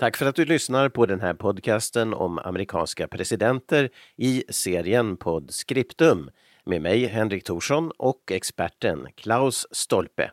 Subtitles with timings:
[0.00, 6.30] Tack för att du lyssnar på den här podcasten om amerikanska presidenter i serien Podscriptum
[6.64, 10.30] med mig Henrik Thorsson och experten Klaus Stolpe.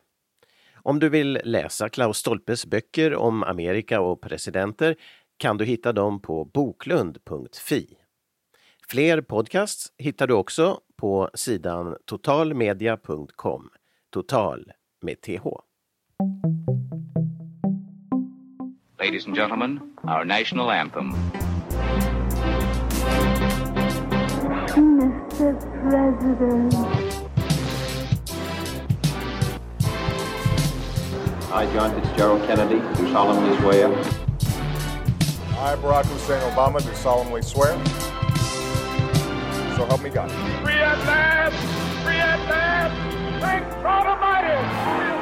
[0.75, 4.95] Om du vill läsa Klaus Stolpes böcker om Amerika och presidenter
[5.37, 7.97] kan du hitta dem på boklund.fi.
[8.87, 13.69] Fler podcasts hittar du också på sidan totalmedia.com.
[14.09, 14.71] Total
[15.01, 15.47] med TH.
[18.99, 21.13] Ladies and gentlemen, our national anthem.
[24.73, 25.53] Mr.
[25.83, 26.73] President.
[31.53, 33.87] I, John Fitzgerald Kennedy, do solemnly swear.
[35.59, 37.73] I, Barack Hussein Obama, do solemnly swear.
[39.75, 40.31] So help me God.
[40.63, 42.03] Free at last!
[42.03, 43.41] Free at last!
[43.41, 45.16] Thank God Almighty!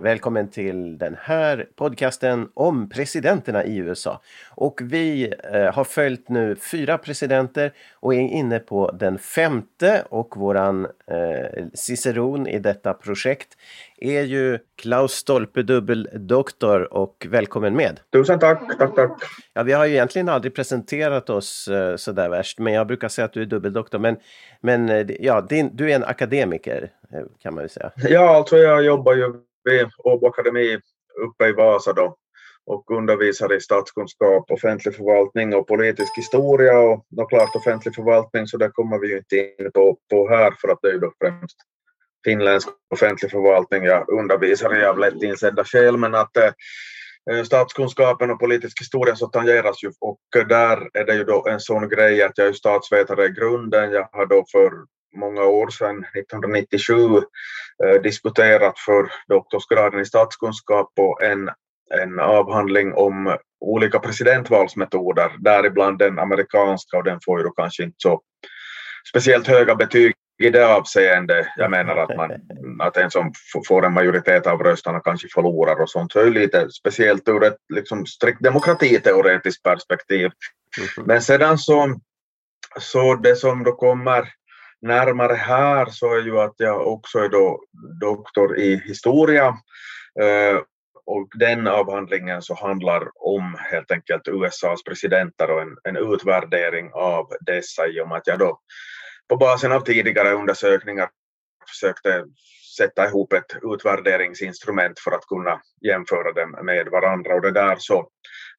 [0.00, 4.20] Välkommen till den här podcasten om presidenterna i USA.
[4.54, 10.36] Och vi eh, har följt nu fyra presidenter och är inne på den femte och
[10.36, 13.48] våran eh, ciceron i detta projekt
[13.96, 18.00] är ju Klaus Stolpe, dubbeldoktor och välkommen med!
[18.12, 19.12] Tusen tack, tack, tack!
[19.54, 23.24] Ja, vi har ju egentligen aldrig presenterat oss eh, sådär värst, men jag brukar säga
[23.24, 23.98] att du är dubbeldoktor.
[23.98, 24.16] Men,
[24.60, 27.90] men eh, ja, din, du är en akademiker eh, kan man ju säga.
[27.96, 30.80] Ja, alltså jag jobbar ju vid Åbo Akademi
[31.22, 32.16] uppe i Vasa då
[32.66, 36.78] och undervisar i statskunskap, offentlig förvaltning och politisk historia.
[36.78, 40.54] Och då klart offentlig förvaltning så där kommer vi ju inte in på, på här
[40.60, 41.56] för att det är ju då främst
[42.24, 44.84] finländsk offentlig förvaltning jag undervisar i.
[44.84, 49.92] Av lätt insedda skäl men att eh, statskunskapen och politisk historia så tangeras ju.
[50.00, 53.92] Och där är det ju då en sån grej att jag är statsvetare i grunden.
[53.92, 54.70] Jag har då för
[55.16, 56.94] många år sedan, 1997,
[57.84, 61.50] eh, disputerat för doktorsgraden i statskunskap på en,
[62.02, 67.96] en avhandling om olika presidentvalsmetoder, däribland den amerikanska och den får ju då kanske inte
[67.98, 68.20] så
[69.08, 71.52] speciellt höga betyg i det avseende.
[71.56, 72.30] Jag menar att, man,
[72.80, 73.32] att en som
[73.68, 76.12] får en majoritet av rösterna kanske förlorar och sånt.
[76.12, 80.30] Så är det lite speciellt ur ett liksom, strikt demokratiteoretiskt perspektiv.
[80.78, 81.06] Mm.
[81.06, 82.00] Men sedan så,
[82.80, 84.28] så det som då kommer
[84.82, 87.60] närmare här så är ju att jag också är då
[88.00, 89.46] doktor i historia.
[90.20, 90.58] Eh,
[91.06, 97.26] och den avhandlingen så handlar om helt enkelt USAs presidenter och en, en utvärdering av
[97.40, 98.60] dessa i och med att jag då
[99.28, 101.08] på basen av tidigare undersökningar
[101.68, 102.24] försökte
[102.76, 108.08] sätta ihop ett utvärderingsinstrument för att kunna jämföra dem med varandra och det där så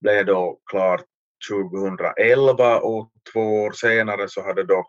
[0.02, 1.04] blev då klart
[1.52, 4.86] 2011 och två år senare så hade då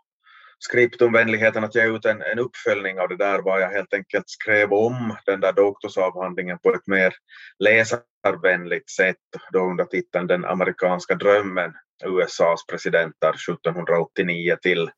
[0.63, 4.73] skriptumvänligheten att ge ut en, en uppföljning av det där var jag helt enkelt skrev
[4.73, 7.13] om den där doktorsavhandlingen på ett mer
[7.59, 9.17] läsarvänligt sätt
[9.51, 11.73] då under titeln Den amerikanska drömmen
[12.05, 14.89] USAs presidenter 1789 till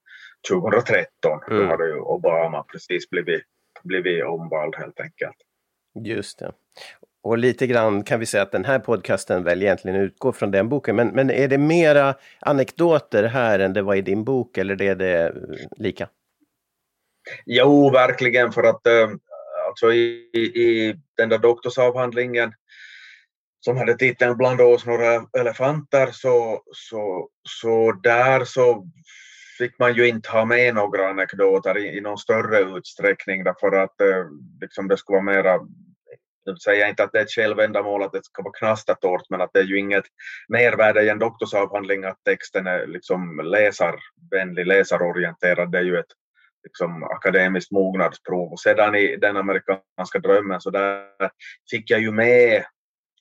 [0.49, 1.39] 2013.
[1.47, 1.59] Mm.
[1.59, 3.43] Då hade ju Obama precis blivit,
[3.83, 5.37] blivit omvald helt enkelt.
[6.05, 6.51] Just det.
[7.23, 10.69] Och lite grann kan vi säga att den här podcasten väl egentligen utgår från den
[10.69, 10.95] boken.
[10.95, 14.95] Men, men är det mera anekdoter här än det var i din bok eller är
[14.95, 15.31] det eh,
[15.77, 16.09] lika?
[17.45, 19.09] Jo, verkligen för att eh,
[19.67, 22.53] alltså i, i den där doktorsavhandlingen
[23.59, 28.87] som hade titeln Bland oss några elefanter så, så, så där så
[29.57, 34.01] fick man ju inte ha med några anekdoter i, i någon större utsträckning därför att
[34.01, 34.25] eh,
[34.61, 35.59] liksom det skulle vara mera
[36.45, 39.41] nu säger jag inte att det är ett självändamål att det ska vara knastertorrt, men
[39.41, 40.03] att det är ju inget
[40.47, 45.71] mervärde i en doktorsavhandling att texten är liksom läsarvänlig, läsarorienterad.
[45.71, 46.11] Det är ju ett
[46.63, 48.51] liksom, akademiskt mognadsprov.
[48.51, 51.07] Och sedan i den amerikanska drömmen så där
[51.71, 52.63] fick jag ju med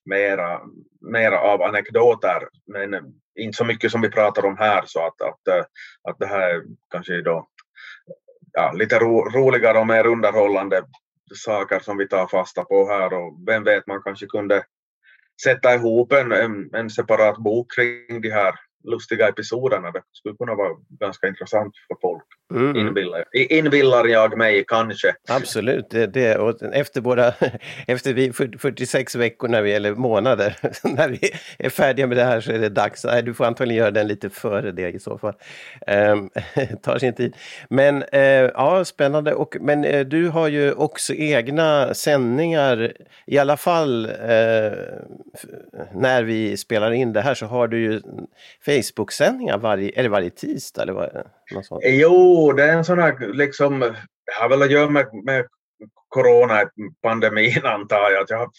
[0.04, 0.60] mera,
[1.00, 5.48] mera av anekdoter, men inte så mycket som vi pratar om här, så att, att,
[5.48, 5.64] eh,
[6.08, 7.48] att det här är kanske då
[8.52, 10.82] ja, lite ro, roligare och mer underhållande
[11.34, 14.64] saker som vi tar fasta på här och vem vet, man kanske kunde
[15.42, 18.54] sätta ihop en, en, en separat bok kring de här
[18.84, 19.90] lustiga episoderna.
[19.90, 22.26] Det skulle kunna vara ganska intressant för folk.
[22.54, 22.76] Mm.
[22.76, 25.14] Inbillar, inbillar jag mig kanske.
[25.28, 27.32] Absolut, det, det, och efter, våra,
[27.86, 32.40] efter vi 46 veckor när vi, eller månader när vi är färdiga med det här
[32.40, 33.04] så är det dags.
[33.04, 35.34] Nej, du får antagligen göra den lite före det i så fall.
[35.86, 36.30] Um,
[36.82, 37.36] tar sin tid.
[37.68, 39.34] Men uh, ja, spännande.
[39.34, 42.92] Och, men uh, du har ju också egna sändningar,
[43.26, 44.72] i alla fall uh,
[45.94, 48.00] när vi spelar in det här så har du ju
[48.64, 50.82] Facebook-sändningar varje, eller varje tisdag?
[50.82, 51.10] Eller vad,
[51.54, 51.82] något sånt.
[51.84, 55.46] Jo, det är en sån här liksom, det har väl att göra med, med
[56.08, 58.50] coronapandemin antar jag att jag har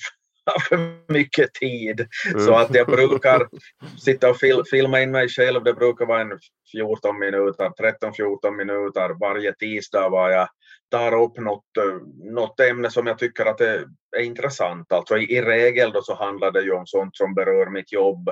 [0.70, 2.08] för mycket tid.
[2.32, 2.54] Så Mm.
[2.54, 3.48] att jag brukar
[4.04, 5.64] sitta och fil, filma in mig själv.
[5.64, 6.40] Det brukar vara en
[6.72, 10.48] 14 minuter, 13-14 minuter varje tisdag var jag
[10.92, 12.00] tar upp något, eh,
[12.34, 13.86] något ämne som jag tycker att det
[14.18, 14.92] är intressant.
[14.92, 18.30] Alltså i, i regel då så handlar det ju om sånt som berör mitt jobb.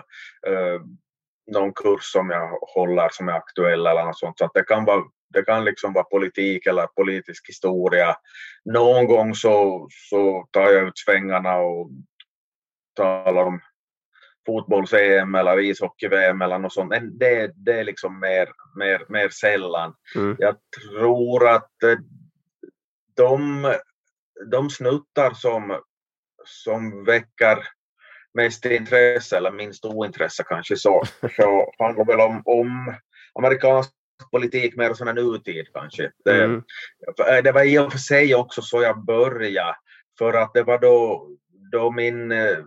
[0.48, 0.82] Eh,
[1.52, 4.38] någon kurs som jag håller som är aktuell eller något sånt.
[4.38, 5.04] Så det kan vara
[5.34, 8.16] det kan liksom vara politik eller politisk historia.
[8.66, 11.90] Någon gång så, så tar jag ut svängarna och
[12.96, 13.60] talar om
[14.46, 16.90] fotbolls-EM eller ishockey-VM eller något sånt.
[16.90, 19.94] Men det, det är liksom mer, mer, mer sällan.
[20.16, 20.36] Mm.
[20.40, 21.98] Jag tror att eh,
[23.16, 23.66] de,
[24.52, 25.82] de snuttar som,
[26.46, 27.58] som väcker
[28.34, 31.04] mest intresse eller minst ointresse kanske så,
[31.36, 32.94] så handlar väl om, om
[33.40, 33.92] amerikansk
[34.32, 36.12] politik mer sån här nutid kanske.
[36.26, 36.64] Det, Mm.
[37.44, 39.76] det var i och för sig också så jag började
[40.18, 41.28] för att det var då,
[41.72, 42.58] då min, eh,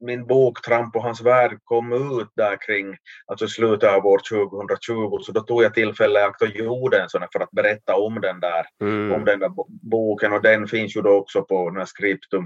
[0.00, 5.18] min bok Tramp och hans värld kom ut där kring alltså slutet av år 2020
[5.22, 7.94] så då tog jag tillfälle i akt och gjorde en sån här för att berätta
[7.96, 9.12] om den där Mm.
[9.12, 12.44] om den där bo- boken och den finns ju då också på Skriptum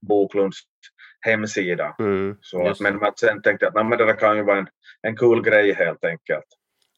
[0.00, 0.58] Boklunds
[1.26, 1.96] hemsida.
[1.98, 2.36] Mm.
[2.40, 4.58] Så att, men att sen tänkte jag att nej, men det där kan ju vara
[4.58, 4.68] en,
[5.02, 6.44] en kul grej helt enkelt.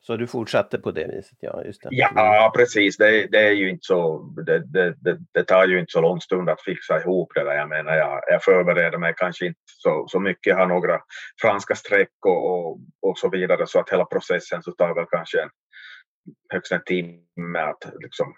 [0.00, 1.64] Så du fortsatte på det viset, ja.
[1.64, 1.88] Just det.
[1.90, 2.96] Ja, precis.
[2.96, 6.20] Det, det är ju inte så, det, det, det, det tar ju inte så lång
[6.20, 7.54] stund att fixa ihop det där.
[7.54, 10.50] Jag menar, jag, jag förbereder mig kanske inte så, så mycket.
[10.50, 11.00] Jag har några
[11.40, 15.42] franska streck och, och, och så vidare så att hela processen så tar väl kanske
[15.42, 15.50] en,
[16.52, 18.34] högst en timme att liksom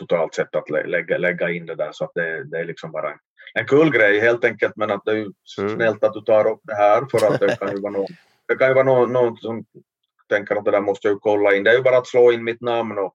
[0.00, 2.92] totalt sett att lä- lägga, lägga in det där så att det, det är liksom
[2.92, 3.18] bara en,
[3.54, 5.74] en kul grej helt enkelt men att det är ju Mm.
[5.76, 8.06] snällt att du tar upp det här för att det kan ju vara någon,
[8.48, 9.64] det kan ju vara någon, någon som
[10.28, 11.64] tänker att det där måste jag ju kolla in.
[11.64, 13.14] Det är ju bara att slå in mitt namn och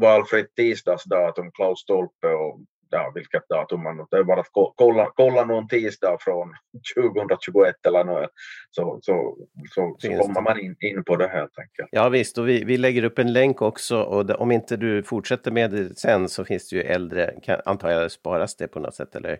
[0.00, 2.60] valfritt tisdagsdatum, Klaus Stolpe och
[2.90, 6.54] ja, vilket datum man Det är bara att ko- kolla, kolla någon tisdag från
[6.96, 8.30] 2021 eller något
[8.70, 9.36] så, så,
[9.70, 11.88] så, så kommer man in, in på det helt enkelt.
[11.90, 15.02] Ja visst, och vi, vi lägger upp en länk också och det, om inte du
[15.02, 18.80] fortsätter med det sen så finns det ju äldre, kan, antar jag sparas det på
[18.80, 19.38] något sätt eller?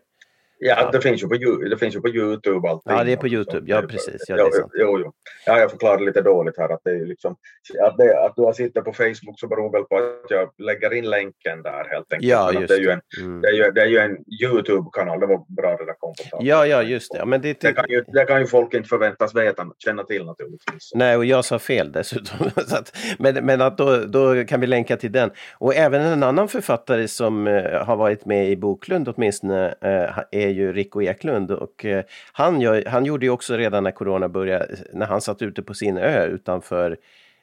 [0.58, 0.90] Ja.
[0.92, 1.34] Det, finns ju på,
[1.70, 2.92] det finns ju på Youtube allting.
[2.92, 3.28] Ja, det är på.
[3.28, 3.70] Youtube.
[3.70, 4.24] Ja, precis.
[4.28, 4.72] Ja, det är sant.
[4.74, 5.12] jo, jo.
[5.46, 7.36] Ja, jag förklarar lite dåligt här att det är liksom
[7.82, 10.92] att, det, att du har sitter på Facebook så beror väl på att jag lägger
[10.92, 12.30] in länken där helt enkelt.
[12.30, 12.74] Ja, just det.
[12.74, 13.40] Är ju en, Mm.
[13.40, 16.36] det, är ju, det är ju en Youtube-kanal, det var bra det där kom på
[16.36, 16.46] tal.
[16.46, 17.18] Ja, ja, just det.
[17.18, 20.24] Ja, men det, Det kan, ju, det kan ju folk inte förväntas veta, känna till
[20.24, 20.90] naturligtvis.
[20.94, 22.46] Nej, och jag sa fel dessutom.
[22.56, 25.30] Att, men men att då, då kan vi länka till den.
[25.58, 30.50] Och även en annan författare som eh, har varit med i Boklund åtminstone eh, är
[30.50, 31.50] ju Rico Eklund.
[31.50, 35.42] Och, eh, han, gör, han gjorde ju också redan när corona började, när han satt
[35.42, 36.96] ute på sin ö utanför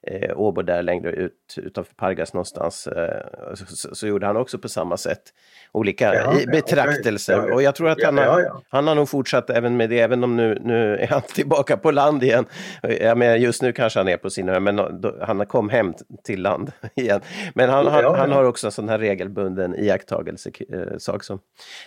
[0.08, 4.58] eh, Åbo där längre ut utanför Pargas någonstans eh, så, så, så gjorde han också
[4.60, 5.22] på samma sätt
[5.72, 7.34] olika Ja, i- betraktelser.
[7.34, 7.56] Ja, ja.
[7.56, 10.36] Och jag tror att han, har, han har nog fortsatt även med det, även om
[10.38, 12.46] nu, nu är han tillbaka på land igen.
[13.02, 15.94] Ja, men just nu kanske han är på sin ö, men då, han kom hem
[16.24, 17.22] till land igen.
[17.56, 21.40] Men han, han, han har också en sån här regelbunden iakttagelse, eh, sak som.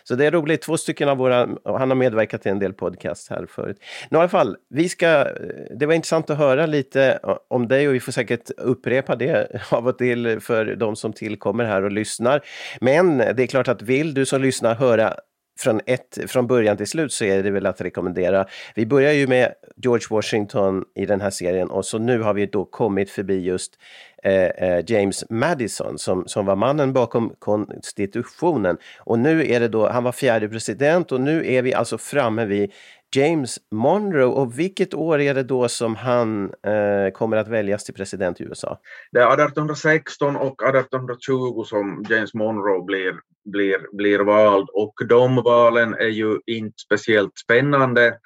[0.05, 3.31] Så det är roligt, två stycken av våra, han har medverkat i en del podcast
[3.31, 3.77] här förut.
[4.11, 5.27] Men I alla fall, vi ska, eh,
[5.79, 9.99] det var intressant att höra lite om dig och får säkert upprepa det av och
[9.99, 12.41] till för de som tillkommer här och lyssnar.
[12.81, 15.15] Men det är klart att vill du som lyssnar höra
[15.59, 18.47] från, ett, från början till slut så är det väl att rekommendera.
[18.75, 22.47] Vi börjar ju med George Washington i den här serien och så nu har vi
[22.47, 23.73] då kommit förbi just
[24.23, 28.77] eh, eh, James Madison som, som var mannen bakom konstitutionen.
[28.99, 32.45] Och nu är det då, han var fjärde president och nu är vi alltså framme
[32.45, 32.73] vid
[33.17, 37.95] James Monroe och vilket år är det då som han eh, kommer att väljas till
[37.95, 38.81] president i USA?
[39.13, 45.95] Det är 1816 och 1820 som James Monroe blir, blir, blir vald och de valen
[45.95, 48.19] är ju inte speciellt spännande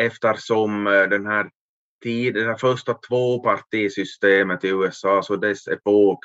[0.00, 1.46] eftersom eh, den här
[2.02, 6.18] tid, det här första tvåpartisystemet i USA, så dess epok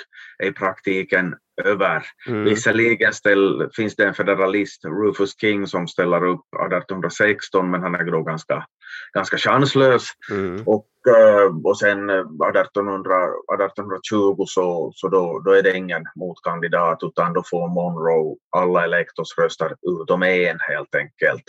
[0.43, 2.05] är i praktiken över.
[2.27, 2.43] Mm.
[2.43, 8.11] Visserligen ställ, finns det en federalist, Rufus King, som ställer upp 1816 men han är
[8.11, 8.65] då ganska,
[9.13, 10.07] ganska chanslös.
[10.31, 10.63] Mm.
[10.65, 13.15] Och, eh, och sen eh, 1800,
[13.53, 19.75] 1820 så, så då, då är det ingen motkandidat utan då får Monroe alla elektorsröster
[20.01, 21.43] utom en helt enkelt.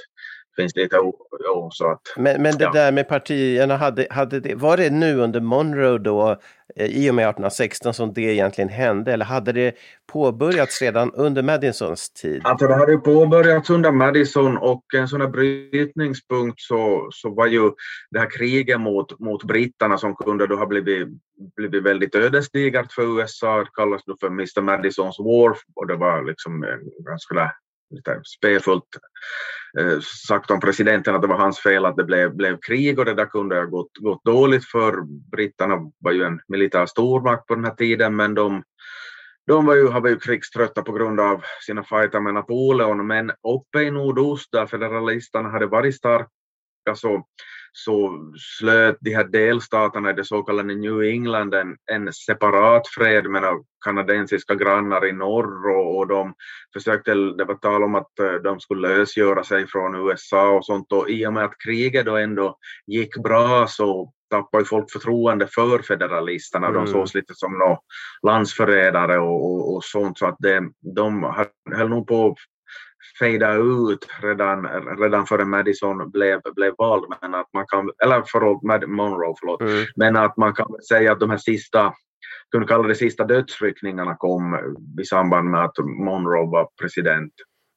[0.57, 1.17] Finns lite o,
[1.55, 2.73] o, så att Men, men det Ja.
[2.73, 6.37] där med partierna, hade, hade det, var det nu under Monroe då,
[6.77, 9.75] eh, i och med 1816 som det egentligen hände, eller hade det
[10.13, 12.41] påbörjats redan under Madisons tid?
[12.45, 17.71] Alltså det hade påbörjats under Madison och en sån här brytningspunkt så, så var ju
[18.11, 21.09] det här kriget mot, mot britterna som kunde då ha blivit,
[21.57, 26.25] blivit väldigt ödesdigert för USA, det kallas då för Mr Madisons War och det var
[26.25, 27.53] liksom en ganska
[27.91, 29.01] lite spefullt eh,
[29.79, 33.05] Eh, sagt om presidenten att det var hans fel att det blev, blev krig och
[33.05, 35.91] det där kunde ha gått, gått dåligt för britterna.
[35.99, 38.63] Var ju en militär stormakt på den här tiden men de
[39.47, 43.91] de var ju, ju krigströtta på grund av sina fighter med Napoleon, men uppe i
[43.91, 46.29] nordost där federalisterna hade varit starka
[46.95, 47.27] så,
[47.77, 48.19] så
[48.59, 53.43] slöt de här delstaterna i det så kallade New England en, en separat fred med
[53.85, 56.35] kanadensiska grannar i norr och, och de
[56.73, 60.93] försökte, det var tal om att eh, de skulle lösgöra sig från USA och sånt
[60.93, 65.47] och i och med att kriget då ändå gick bra så tappade ju folk förtroende
[65.47, 66.67] för federalisterna.
[66.67, 66.85] Mm.
[66.85, 67.79] De sågs lite som no,
[68.27, 70.61] landsförrädare och, och, och, sånt så att det,
[70.95, 71.35] de
[71.75, 72.37] höll nog på
[73.19, 74.67] fejda ut redan,
[74.99, 77.05] redan före Madison blev, blev vald.
[77.21, 79.61] Men att man kan, eller förlåt, Monroe, förlåt.
[79.61, 79.85] Mm.
[79.97, 81.95] Men att man kan säga att de här sista
[82.51, 84.59] kunde kalla det sista dödsryckningarna kom
[85.01, 87.33] i samband med att Monroe var president.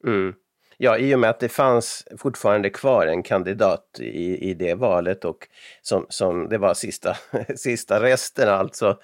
[0.08, 0.34] Mm.
[0.80, 5.26] Ja, i och med att det fanns fortfarande kvar en kandidat i, i det valet
[5.26, 5.48] och
[5.82, 7.16] som, som det var sista,
[7.56, 9.00] sista resten alltså.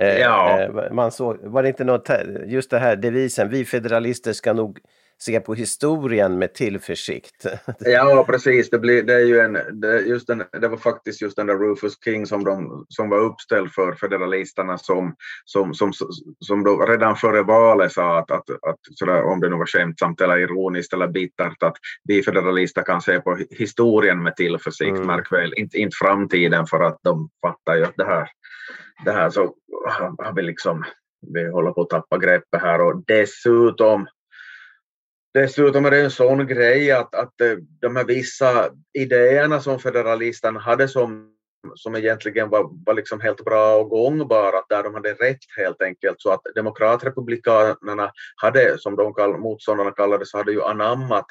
[0.00, 0.60] Eh, ja.
[0.60, 2.08] Eh, man såg, var det inte något,
[2.46, 4.78] just det här devisen, vi federalister ska nog
[5.18, 7.46] se på historien med tillförsikt.
[7.78, 8.70] Ja, precis.
[8.70, 11.54] Det, blir, det, är ju en, det, just den, det var faktiskt just den där
[11.54, 15.92] Rufus King som, de, som var uppställd för federalisterna som, som, som,
[16.40, 20.20] som då redan före valet sa att, att, att sådär, om det nu var skämtsamt
[20.20, 25.06] eller ironiskt eller bittert att vi federalister kan se på historien med tillförsikt, mm.
[25.06, 28.28] märk väl, inte, inte framtiden för att de fattar ju att det här,
[29.04, 29.54] det här så
[30.18, 30.84] har vi liksom
[31.34, 34.06] vi håller på att tappa greppet här och dessutom
[35.36, 40.60] Dessutom är det en sån grej att, att eh, de här vissa idéerna som federalisterna
[40.60, 41.30] hade som,
[41.74, 46.20] som egentligen var, var liksom helt bra och gångbara, där de hade rätt helt enkelt,
[46.20, 51.26] så att demokratrepublikanerna hade, som de kall, motståndarna kallade så hade ju anammat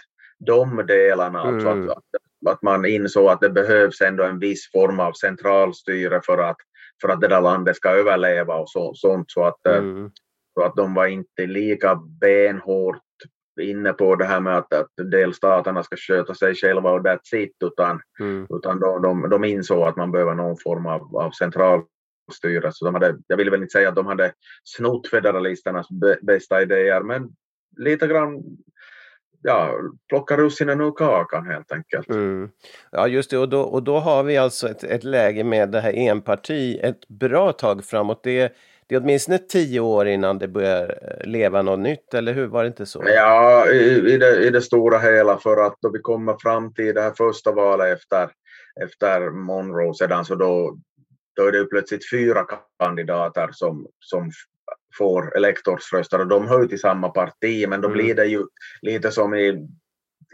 [0.46, 1.56] de delarna, mm.
[1.56, 6.22] alltså att, att, att man insåg att det behövs ändå en viss form av centralstyre
[6.26, 6.58] för att,
[7.02, 10.12] för att det där landet ska överleva och så, sånt, så att, eh, mm.
[10.54, 13.05] så att de var inte lika benhårt
[13.62, 17.56] inne på det här med att, att delstaterna ska sköta sig själva och that's it,
[17.64, 18.48] utan, mm.
[18.50, 22.72] utan de, de, de insåg att man behöver någon form av, av centralstyre.
[22.72, 24.34] Så de hade, jag vill väl inte säga att de hade
[24.64, 25.88] snott federalisternas
[26.22, 27.30] bästa idéer, men
[27.78, 28.44] lite grann
[29.46, 29.72] ja,
[30.10, 32.10] plocka russinen ur kakan helt enkelt.
[32.10, 32.50] Mm.
[32.92, 35.80] Ja just det och då, och då har vi alltså ett, ett läge med det
[35.80, 38.24] här enparti ett bra tag framåt.
[38.24, 38.54] Det
[38.88, 42.48] det är åtminstone tio år innan det börjar eh, leva något nytt, eller hur?
[42.48, 43.04] Var det inte så?
[43.06, 46.96] Ja, i, i, det, i det stora hela, för att då vi kommer fram till
[46.96, 48.30] det här första valet efter,
[48.84, 50.77] efter Monroe sedan, så då,
[51.36, 52.46] då är det plötsligt fyra
[52.80, 54.32] kandidater som, som
[54.98, 57.98] får elektorsröster och de hör ju till samma parti, men då mm.
[57.98, 58.46] blir det ju
[58.82, 59.68] lite som i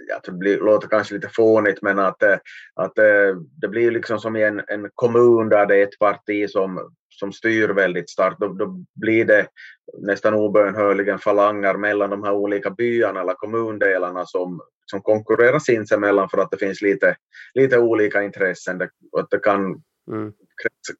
[0.09, 2.37] jag tror det blir, låter kanske lite fånigt, men att, eh,
[2.75, 6.49] att eh, det blir liksom som i en, en kommun där det är ett parti
[6.49, 9.47] som, som styr väldigt starkt, då, då blir det
[10.01, 16.37] nästan obönhörligen falanger mellan de här olika byarna eller kommundelarna som, som konkurrerar sinsemellan för
[16.37, 17.15] att det finns lite,
[17.53, 18.77] lite olika intressen.
[18.77, 20.33] Det, att det kan mm.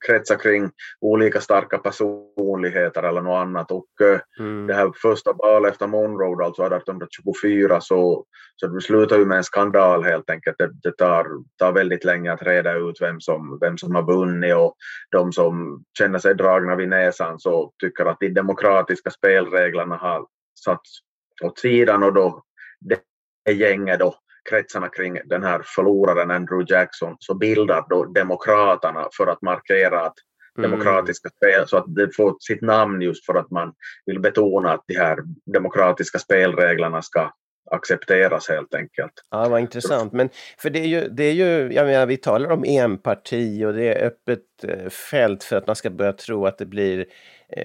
[0.07, 3.71] kretsa kring olika starka personligheter eller något annat.
[3.71, 4.67] Och eh, mm.
[4.67, 9.43] det här första valet efter Monroe, alltså 1824, så, så det slutar ju med en
[9.43, 10.57] skandal helt enkelt.
[10.57, 11.27] Det, det tar,
[11.57, 14.75] tar väldigt länge att reda ut vem som, vem som har vunnit och
[15.11, 20.27] de som känner sig dragna vid näsan så tycker att de demokratiska spelreglerna har
[20.65, 20.99] satts
[21.43, 22.43] åt sidan och då
[23.45, 24.15] det gänget då
[24.49, 30.15] kretsarna kring den här förloraren Andrew Jackson så bildar då Demokraterna för att markera att
[30.57, 30.71] mm.
[30.71, 33.73] demokratiska spel, så att det får sitt namn just för att man
[34.05, 37.31] vill betona att de här demokratiska spelreglerna ska
[37.71, 39.11] accepteras helt enkelt.
[39.31, 40.13] Ja, vad intressant.
[40.13, 43.73] Men för det är ju, det är ju jag menar, vi talar om enparti och
[43.73, 47.05] det är öppet eh, fält för att man ska börja tro att det blir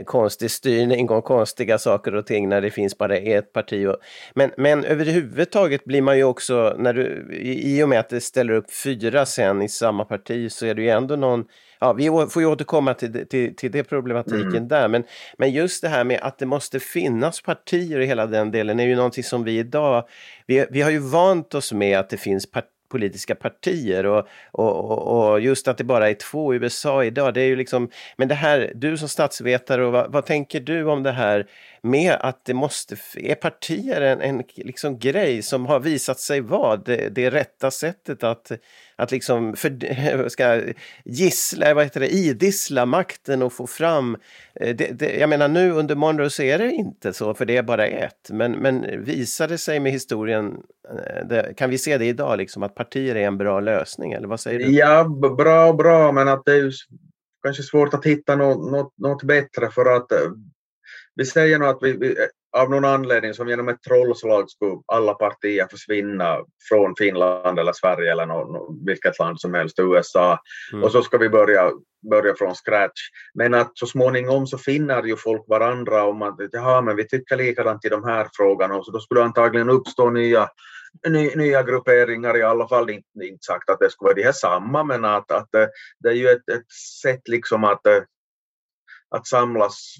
[0.04, 3.86] konstig styrning och konstiga saker och ting när det finns bara ett parti.
[3.86, 3.96] Och,
[4.34, 8.20] men, men överhuvudtaget blir man ju också, när du, i, i och med att det
[8.20, 11.44] ställer upp fyra sen i samma parti så är det ju ändå någon
[11.80, 14.68] Ja, vi får ju återkomma till, till, till det problematiken mm.
[14.68, 15.04] där, men,
[15.38, 18.86] men just det här med att det måste finnas partier i hela den delen är
[18.86, 20.08] ju någonting som vi idag,
[20.46, 24.06] vi, vi har ju vant oss med att det finns partier politiska partier.
[24.06, 27.56] Och, och, och, just att det bara är två i USA idag, det är ju
[27.56, 31.46] liksom, men det här, du som statsvetare, och vad, vad tänker du om det här
[31.86, 36.76] med att det måste, är partier en, en liksom grej som har visat sig vara
[36.76, 38.52] det, det rätta sättet att,
[38.96, 40.62] att liksom för, ska
[41.04, 44.16] gissla, vad heter det, idissla makten och få fram...
[44.54, 47.56] Eh, det, det, jag menar nu under Monroe så är det inte så, för det
[47.56, 48.30] är bara ett.
[48.30, 50.56] Men, men visar det sig med historien,
[50.90, 54.12] eh, det, kan vi se det idag, liksom, att partier är en bra lösning?
[54.12, 54.70] Eller vad säger du?
[54.70, 55.04] Ja,
[55.38, 56.72] bra, bra, men att det är
[57.42, 60.18] kanske svårt att hitta något, något, något bättre för att eh,
[61.16, 62.16] vi säger nog att vi, vi,
[62.56, 68.12] av någon anledning som genom ett trollslag skulle alla partier försvinna från Finland eller Sverige
[68.12, 70.38] eller någon, vilket land som helst, USA,
[70.72, 70.84] mm.
[70.84, 71.70] och så ska vi börja,
[72.10, 73.00] börja från scratch.
[73.34, 77.36] Men att så småningom så finner ju folk varandra om att jaha, men vi tycker
[77.36, 80.48] likadant i de här frågorna och så då skulle det antagligen uppstå nya
[81.08, 84.32] ny, nya grupperingar i alla fall, inte, inte sagt att det skulle vara de här
[84.32, 87.86] samma, men att, att det, det är ju ett, ett sätt liksom att,
[89.10, 89.94] att samlas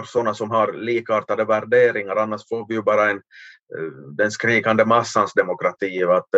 [0.00, 3.22] för sådana som har likartade värderingar, annars får vi ju bara en,
[4.16, 6.02] den skrikande massans demokrati.
[6.02, 6.28] Att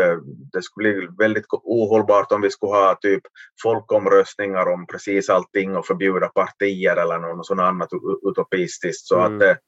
[0.52, 3.22] det skulle bli väldigt ohållbart om vi skulle ha typ
[3.62, 7.88] folkomröstningar om precis allting och förbjuda partier eller något sådant annat
[8.30, 9.06] utopistiskt.
[9.06, 9.50] Så mm.
[9.50, 9.58] att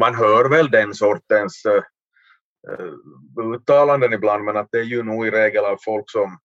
[0.00, 1.62] man hör väl den sortens
[3.54, 6.38] uttalanden ibland, men att det är ju nog i regel av folk som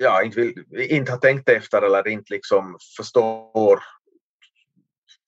[0.00, 3.80] ja, inte, vill, inte har tänkt efter eller inte liksom förstår,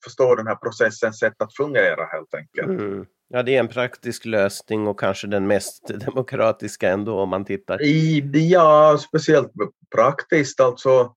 [0.04, 2.68] förstår den här processens sätt att fungera helt enkelt.
[2.68, 3.06] Mm.
[3.30, 7.82] Ja, det är en praktisk lösning och kanske den mest demokratiska ändå om man tittar.
[7.82, 9.52] I, ja, speciellt
[9.94, 11.14] praktiskt alltså.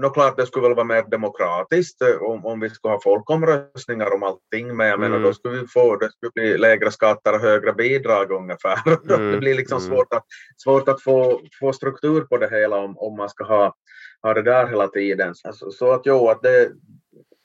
[0.00, 4.14] Nå klart det skulle väl vara mer demokratiskt eh, om, om vi skulle ha folkomröstningar
[4.14, 5.22] om allting, men jag menar mm.
[5.22, 8.78] då skulle vi få, det skulle bli lägre skatter och högre bidrag ungefär.
[9.14, 9.32] Mm.
[9.32, 9.90] det blir liksom mm.
[9.90, 10.24] svårt att,
[10.56, 13.74] svårt att få, få struktur på det hela om, om man ska ha,
[14.22, 15.34] ha det där hela tiden.
[15.44, 16.70] Alltså, så att jo, att det,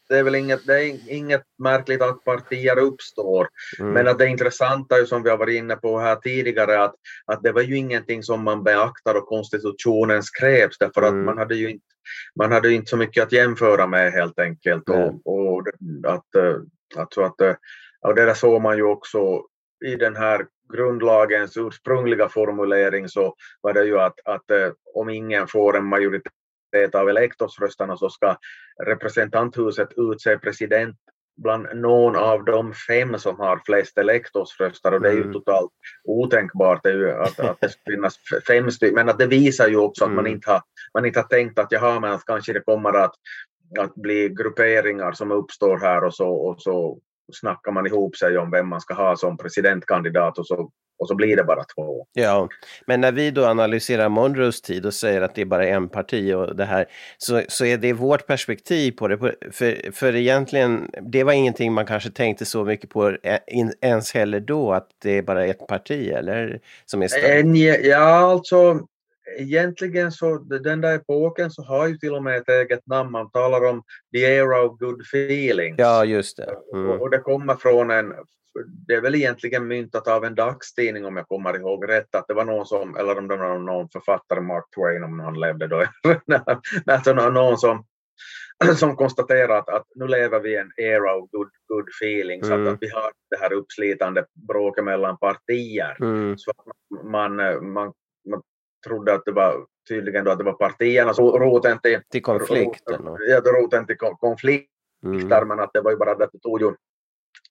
[0.09, 3.47] det är väl inget, det är inget märkligt att partier uppstår.
[3.79, 3.93] Mm.
[3.93, 7.43] Men att det intressanta är som vi har varit inne på här tidigare att, att
[7.43, 11.19] det var ju ingenting som man beaktar och konstitutionen skrevs därför mm.
[11.19, 11.85] att man hade ju inte
[12.35, 14.89] man hade inte så mycket att jämföra med helt enkelt.
[14.89, 15.01] Mm.
[15.01, 15.63] Och, och
[16.07, 16.55] att, eh,
[16.97, 17.55] alltså att, eh,
[18.01, 19.43] och det där såg man ju också
[19.85, 25.47] i den här grundlagens ursprungliga formulering så var det ju att, att eh, om ingen
[25.47, 26.33] får en majoritet
[26.93, 28.37] av elektorsröstarna så ska
[28.85, 30.95] representanthuset utse president
[31.43, 35.33] bland någon av de fem som har flest elektorsröster och det är ju mm.
[35.33, 35.71] totalt
[36.03, 38.95] otänkbart det ju att, att det ska finnas fem stycken.
[38.95, 40.23] Men att det visar ju också att mm.
[40.23, 40.61] man, inte har,
[40.93, 43.13] man inte har tänkt att jaha, men att kanske det kommer att,
[43.79, 46.99] att bli grupperingar som uppstår här och så, och så
[47.33, 51.15] snackar man ihop sig om vem man ska ha som presidentkandidat och så och så
[51.15, 52.05] blir det bara två.
[52.13, 52.49] Ja,
[52.85, 56.33] men när vi då analyserar Monroes tid och säger att det är bara en parti
[56.33, 56.85] och det här,
[57.17, 59.17] så, så är det vårt perspektiv på det.
[59.51, 63.17] För, för egentligen, det var ingenting man kanske tänkte så mycket på
[63.81, 66.59] ens heller då, att det är bara ett parti, eller?
[66.85, 67.85] Som är starkt.
[67.85, 68.79] Ja, alltså
[69.37, 73.11] egentligen så den där epoken så har ju till och med ett eget namn.
[73.11, 75.75] Man talar om the era of good feelings.
[75.77, 76.55] Ja, just det.
[76.73, 76.89] Mm.
[76.89, 78.13] Och, och, det kommer från en,
[78.87, 82.33] det är väl egentligen myntat av en dagstidning om jag kommer ihåg rätt, att det
[82.33, 85.85] var någon som, eller om det var någon författare, Mark Twain om han levde då,
[86.91, 87.85] alltså någon som,
[88.75, 92.67] som konstaterar att, att nu lever vi i en era of good, good feelings, mm.
[92.67, 95.97] att, att vi har det här uppslitande bråket mellan partier.
[95.99, 96.37] Mm.
[96.37, 96.51] Så
[97.03, 97.93] man, man, man
[98.87, 103.01] trodde att det var tydligen då att det var partierna som roten till, till konflikten.
[103.27, 105.47] Ja, roten till konflikter, mm.
[105.47, 106.71] men att det var ju bara det att det tog ju,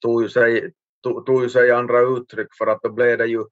[0.02, 3.44] tog ju sig tog, tog ju sig andra uttryck för att då blev det ju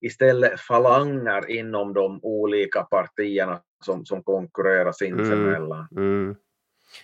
[0.00, 5.88] istället falanger inom de olika partierna som, som konkurrerar sinsemellan.
[5.90, 6.36] Mm, mm.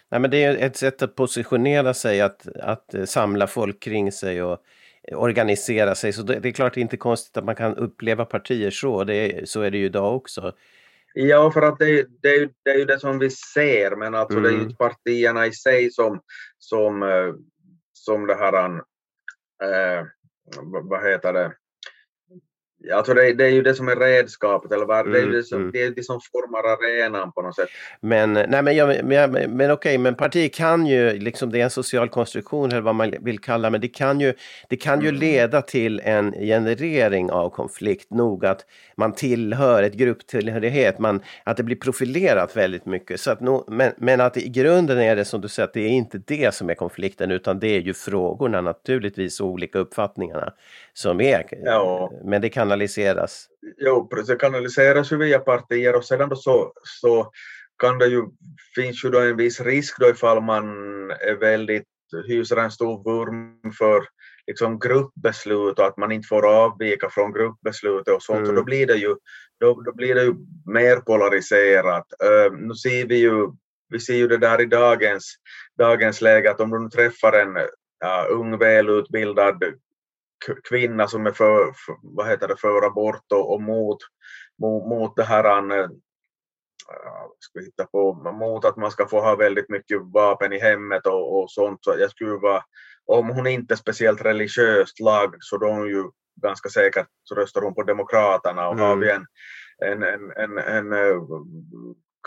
[0.09, 4.43] Nej, men det är ett sätt att positionera sig, att, att samla folk kring sig
[4.43, 4.59] och
[5.13, 6.13] organisera sig.
[6.13, 9.05] Så det, det är klart det är inte konstigt att man kan uppleva partier så.
[9.05, 10.53] Det är, så är det ju idag också.
[11.15, 14.43] Ja, för att det, det, det är ju det som vi ser, men alltså mm.
[14.43, 14.77] det är ju mm.
[14.77, 16.21] partierna i sig som,
[16.59, 17.35] som, eh,
[17.93, 18.67] som det här
[19.63, 20.07] eh,
[20.63, 21.53] vad heter det,
[22.93, 25.33] Alltså det, det, är ju det som är redskapet, eller vad, mm, det är ju
[25.33, 25.71] det som, mm.
[25.73, 27.69] det, det som formar arenan på något sätt.
[28.01, 31.71] Men, nej, men, jag, men, men okej, men partier kan ju, liksom det är en
[31.71, 34.35] social konstruktion eller vad man vill kalla men det kan ju,
[34.69, 35.21] det kan ju mm.
[35.21, 41.63] leda till en generering av konflikt nog att man tillhör ett grupptillhörighet, man, att det
[41.63, 43.21] blir profilerat väldigt mycket.
[43.21, 45.81] Så att no, men, men att i grunden är det som du säger, att det
[45.81, 50.53] är inte det som är konflikten utan det är ju frågorna naturligtvis och olika uppfattningarna
[50.93, 51.45] som är.
[51.65, 52.13] Ja.
[52.25, 53.49] Men det kanaliseras.
[53.79, 57.33] Jo, det kanaliseras ju via partier och sedan då så, så
[57.79, 58.23] kan det ju,
[58.75, 60.65] finns ju då en viss risk då ifall man
[61.11, 61.87] är väldigt
[62.27, 64.03] hyser en stor vurm för
[64.47, 68.39] liksom gruppbeslut och att man inte får avvika från gruppbeslut och sånt.
[68.39, 68.51] Mm.
[68.51, 69.15] Och då blir det ju,
[69.61, 70.35] då, då blir det ju
[70.67, 72.07] mer polariserat.
[72.25, 73.47] Uh, nu ser vi ju,
[73.89, 75.35] vi ser ju det där i dagens,
[75.79, 79.65] dagens läge att om du träffar en uh, ung välutbildad
[80.69, 83.99] kvinna som är för, för, vad heter det, för abort och, och mot,
[84.63, 85.89] mot, mot det här uh,
[87.39, 91.39] ska hitta på, mot att man ska få ha väldigt mycket vapen i hemmet och,
[91.39, 91.79] och sånt.
[91.85, 92.63] Så jag skulle vara,
[93.07, 96.05] om hon inte är speciellt religiöst lagd så då är hon ju
[96.43, 98.85] ganska säkert så röstar hon på Demokraterna och mm.
[98.85, 99.27] har vi en,
[99.85, 101.25] en, en, en, en, en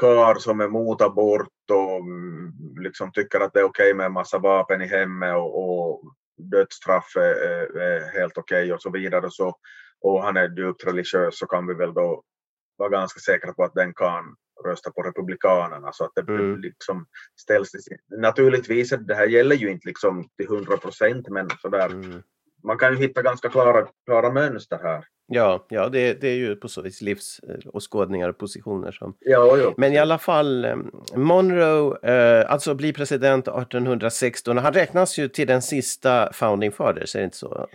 [0.01, 4.05] kar som är mot abort och mm, liksom tycker att det är okej okay med
[4.05, 6.01] en massa vapen i hemmet och, och
[6.41, 9.55] dödsstraff är, är helt okej okay och så vidare så,
[10.01, 12.23] och han är djupt religiös så kan vi väl då
[12.77, 15.91] vara ganska säkra på att den kan rösta på Republikanerna.
[15.93, 16.61] Så att det mm.
[16.61, 17.05] liksom
[17.41, 17.71] ställs
[18.17, 22.23] Naturligtvis, det här gäller ju inte liksom till 100 procent, men sådär, mm.
[22.63, 25.05] man kan ju hitta ganska klara, klara mönster här.
[25.33, 29.15] Ja, ja det, det är ju på så vis livsåskådningar och positioner som...
[29.19, 29.73] Ja, ja.
[29.77, 30.75] Men i alla fall, eh,
[31.15, 37.19] Monroe, eh, alltså blir president 1816, han räknas ju till den sista founding fathers, är
[37.19, 37.67] det inte så?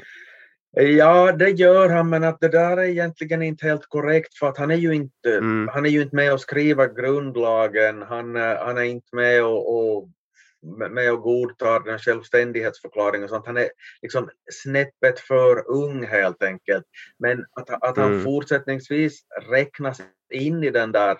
[0.70, 4.58] Ja, det gör han, men att det där är egentligen inte helt korrekt för att
[4.58, 5.68] han är ju inte, mm.
[5.72, 9.76] han är ju inte med och skriver grundlagen, han, eh, han är inte med och,
[9.76, 10.08] och
[10.90, 13.46] med och godtar den självständighetsförklaringen och sånt.
[13.46, 13.68] Han är
[14.02, 16.84] liksom snäppet för ung helt enkelt.
[17.18, 18.24] Men att, att han mm.
[18.24, 20.00] fortsättningsvis räknas
[20.32, 21.16] in i den där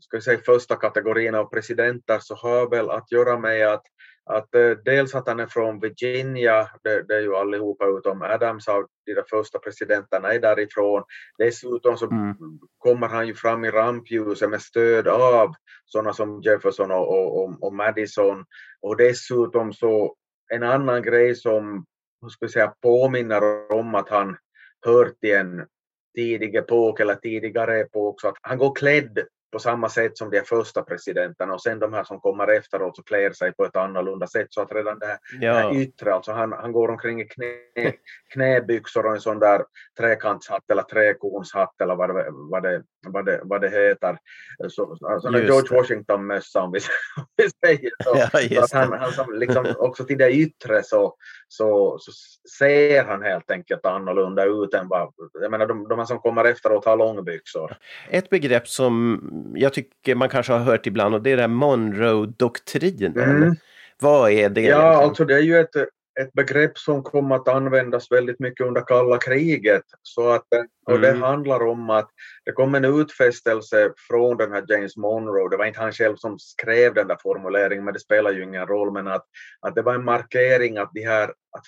[0.00, 3.84] ska säga, första kategorin av presidenter så har väl att göra med att
[4.26, 8.68] att eh, dels att han är från Virginia, det, det är ju allihopa utom Adams
[8.68, 11.02] av de där första presidenterna är därifrån.
[11.38, 12.34] Dessutom så mm.
[12.78, 17.74] kommer han ju fram i rampljuset med stöd av sådana som Jefferson och, och, och,
[17.74, 18.44] Madison.
[18.80, 20.16] Och dessutom så
[20.52, 21.84] en annan grej som
[22.30, 24.36] ska säga, påminner om att han
[24.86, 25.66] hör till en
[26.16, 29.18] tidig epok eller tidigare epok, så att han går klädd
[29.54, 33.02] på samma sätt som de första presidenterna och sen de här som kommer efteråt så
[33.02, 35.52] klär sig på ett annorlunda sätt så att redan det här, ja.
[35.52, 37.92] det här yttre, alltså han, han går omkring i knä,
[38.32, 39.64] knäbyxor och en sån där
[39.98, 44.18] trekantshatt eller träkornshatt eller vad det, vad det, vad det, vad det heter.
[44.68, 46.72] Så, alltså George Washington-mössa om
[47.36, 48.16] vi, säger så.
[48.16, 51.14] Ja, så att han, han som liksom, också till det yttre så,
[51.48, 52.12] så, så
[52.58, 56.84] ser han helt enkelt annorlunda ut än vad, jag menar de, de som kommer efteråt
[56.84, 57.76] har långbyxor.
[58.10, 59.20] Ett begrepp som
[59.56, 63.18] jag tycker man kanske har hört ibland och det är den Monroe-doktrinen.
[63.18, 63.56] Mm.
[64.00, 64.60] Vad är det?
[64.60, 65.08] Ja, liksom?
[65.08, 65.76] alltså det är ju ett,
[66.20, 69.82] ett begrepp som kom att användas väldigt mycket under kalla kriget.
[70.02, 70.46] Så att,
[70.86, 71.22] och det mm.
[71.22, 72.10] handlar om att
[72.44, 76.38] det kom en utfästelse från den här James Monroe, det var inte han själv som
[76.38, 79.26] skrev den där formuleringen, men det spelar ju ingen roll, men att,
[79.60, 81.64] att det var en markering att de här att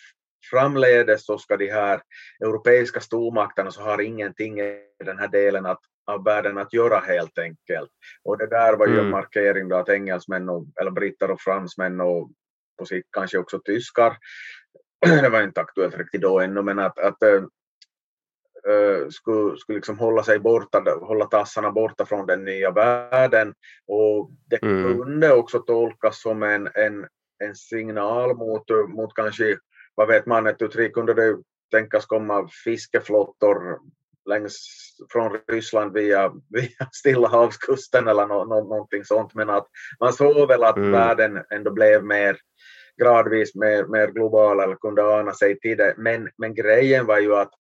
[0.51, 2.01] framledes så ska de här
[2.41, 7.39] europeiska stormakterna så har ingenting i den här delen att, av världen att göra helt
[7.39, 7.91] enkelt.
[8.25, 9.05] Och det där var ju mm.
[9.05, 12.31] en markering då att engelsmän, och, eller britter och fransmän och
[12.79, 14.17] på sikt kanske också tyskar,
[15.01, 20.23] det var inte aktuellt riktigt då ännu, men att, att äh, skulle, skulle liksom hålla
[20.23, 23.55] sig borta, hålla tassarna borta från den nya världen.
[23.87, 24.99] Och det mm.
[24.99, 27.07] kunde också tolkas som en, en,
[27.45, 29.59] en signal mot, mot kanske,
[29.95, 31.37] vad vet man, ett uttryck kunde det
[31.71, 33.79] tänkas komma fiskeflottor
[34.29, 34.57] längs
[35.13, 39.35] från Ryssland via, via Stilla havskusten eller no, no, någonting sånt.
[39.35, 39.67] Men att
[40.01, 40.93] man såg väl att mm.
[40.93, 42.39] världen ändå blev mer
[43.03, 45.95] gradvis mer, mer global eller kunde ana sig till det.
[45.97, 47.51] Men, men grejen var ju att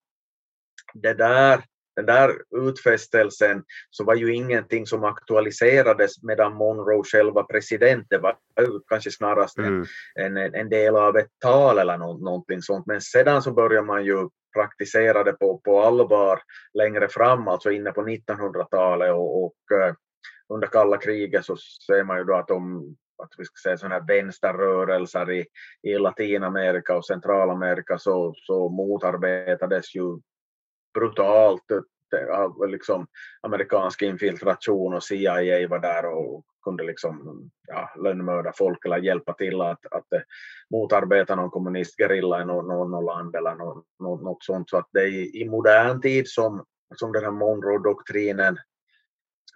[0.94, 1.64] det där,
[1.96, 8.06] den där utfästelsen så var ju ingenting som aktualiserades medan Monroe själv var president.
[8.10, 8.36] Det var
[8.88, 9.84] kanske snarast mm.
[10.14, 12.86] en, en, en, del av ett tal eller no, någonting sånt.
[12.86, 16.40] Men sedan så började man ju praktisera det på, på allvar
[16.74, 19.94] längre fram, alltså inne på 1900-talet och, och uh,
[20.48, 23.94] under kalla kriget så ser man ju då att de att vi ska säga sådana
[23.94, 25.46] här vänsterrörelser i,
[25.82, 30.18] i Latinamerika och Centralamerika så, så motarbetades ju
[30.94, 31.64] brutalt
[32.32, 33.06] av liksom
[33.42, 39.60] amerikansk infiltration och CIA var där och kunde liksom ja, lönnmörda folk eller hjälpa till
[39.60, 40.20] att, att eh,
[40.70, 43.84] motarbeta någon kommunistgerilla i något, något land eller något,
[44.22, 44.70] något, sånt.
[44.70, 48.56] Så att det är i modern tid som, som den här Monroe-doktrinen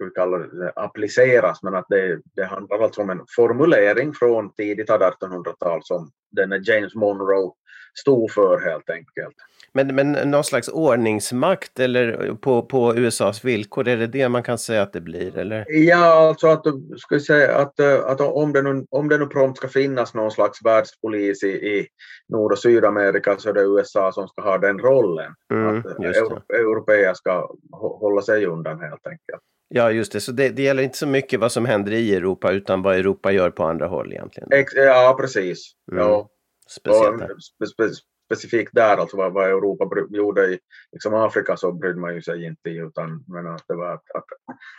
[0.01, 4.53] ska vi kalla det, appliceras, men att det, det handlar alltså om en formulering från
[4.53, 7.53] tidigt 1800-tal som den James Monroe
[7.95, 9.37] stod för helt enkelt.
[9.73, 14.59] Men, men någon slags ordningsmakt eller på, på USAs villkor, är det det man kan
[14.59, 15.39] säga att det blir?
[15.39, 15.65] Eller?
[15.69, 16.63] Ja, alltså att,
[16.97, 20.31] ska jag säga, att, att om, det nu, om det nu prompt ska finnas någon
[20.31, 21.87] slags världspolis i, i
[22.29, 25.35] Nord och Sydamerika så är det USA som ska ha den rollen.
[25.53, 26.57] Mm, att det.
[26.57, 29.43] europeer ska hå- hålla sig undan helt enkelt.
[29.75, 30.21] Ja, just det.
[30.21, 33.33] Så det, det gäller inte så mycket vad som händer i Europa utan vad Europa
[33.33, 34.49] gör på andra håll egentligen.
[34.53, 35.73] Ex, ja, precis.
[35.93, 36.05] Mm.
[36.05, 36.29] Ja.
[36.69, 37.29] Speciellt där.
[37.29, 37.89] spe, spe,
[38.31, 40.59] specifikt där, alltså vad, vad Europa gjorde i
[40.93, 44.25] liksom Afrika så brydde man ju sig inte utan men att det var att, att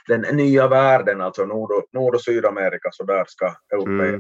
[0.07, 4.19] den nya världen, alltså Nord och, Nord och Sydamerika, så där ska europeer Mm.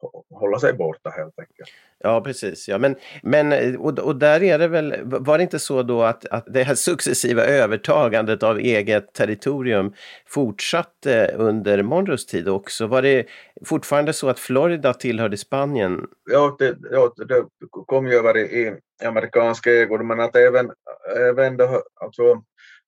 [0.00, 1.68] Hå- hålla sig borta helt enkelt.
[1.98, 2.68] Ja, precis.
[2.68, 6.26] Ja, men, men, och, och där är det väl, var det inte så då att,
[6.26, 9.92] att det här successiva övertagandet av eget territorium
[10.28, 12.86] fortsatte under Monroes tid också?
[12.86, 13.26] Var det
[13.64, 16.06] fortfarande så att Florida tillhörde Spanien?
[16.30, 17.44] Ja, det, ja, det
[17.86, 18.74] kom ju över i, i
[19.06, 20.70] amerikansk ägo, men att även,
[21.16, 22.22] även då, alltså,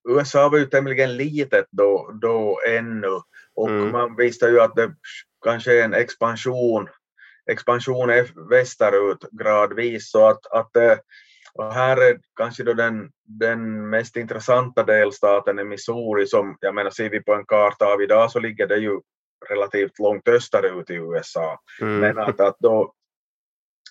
[0.09, 3.09] USA var ju tämligen litet då, då ännu
[3.55, 3.91] och Mm.
[3.91, 4.91] man visste ju att det
[5.45, 6.89] kanske är en expansion,
[7.51, 8.11] expansion
[8.51, 10.99] västerut gradvis så att, att eh,
[11.55, 16.91] och här är kanske då den, den mest intressanta delstaten är Missouri som, jag menar
[16.91, 19.01] ser vi på en karta av idag så ligger det ju
[19.49, 21.59] relativt långt österut i USA.
[21.81, 22.01] Mm.
[22.01, 22.93] Men att, att då,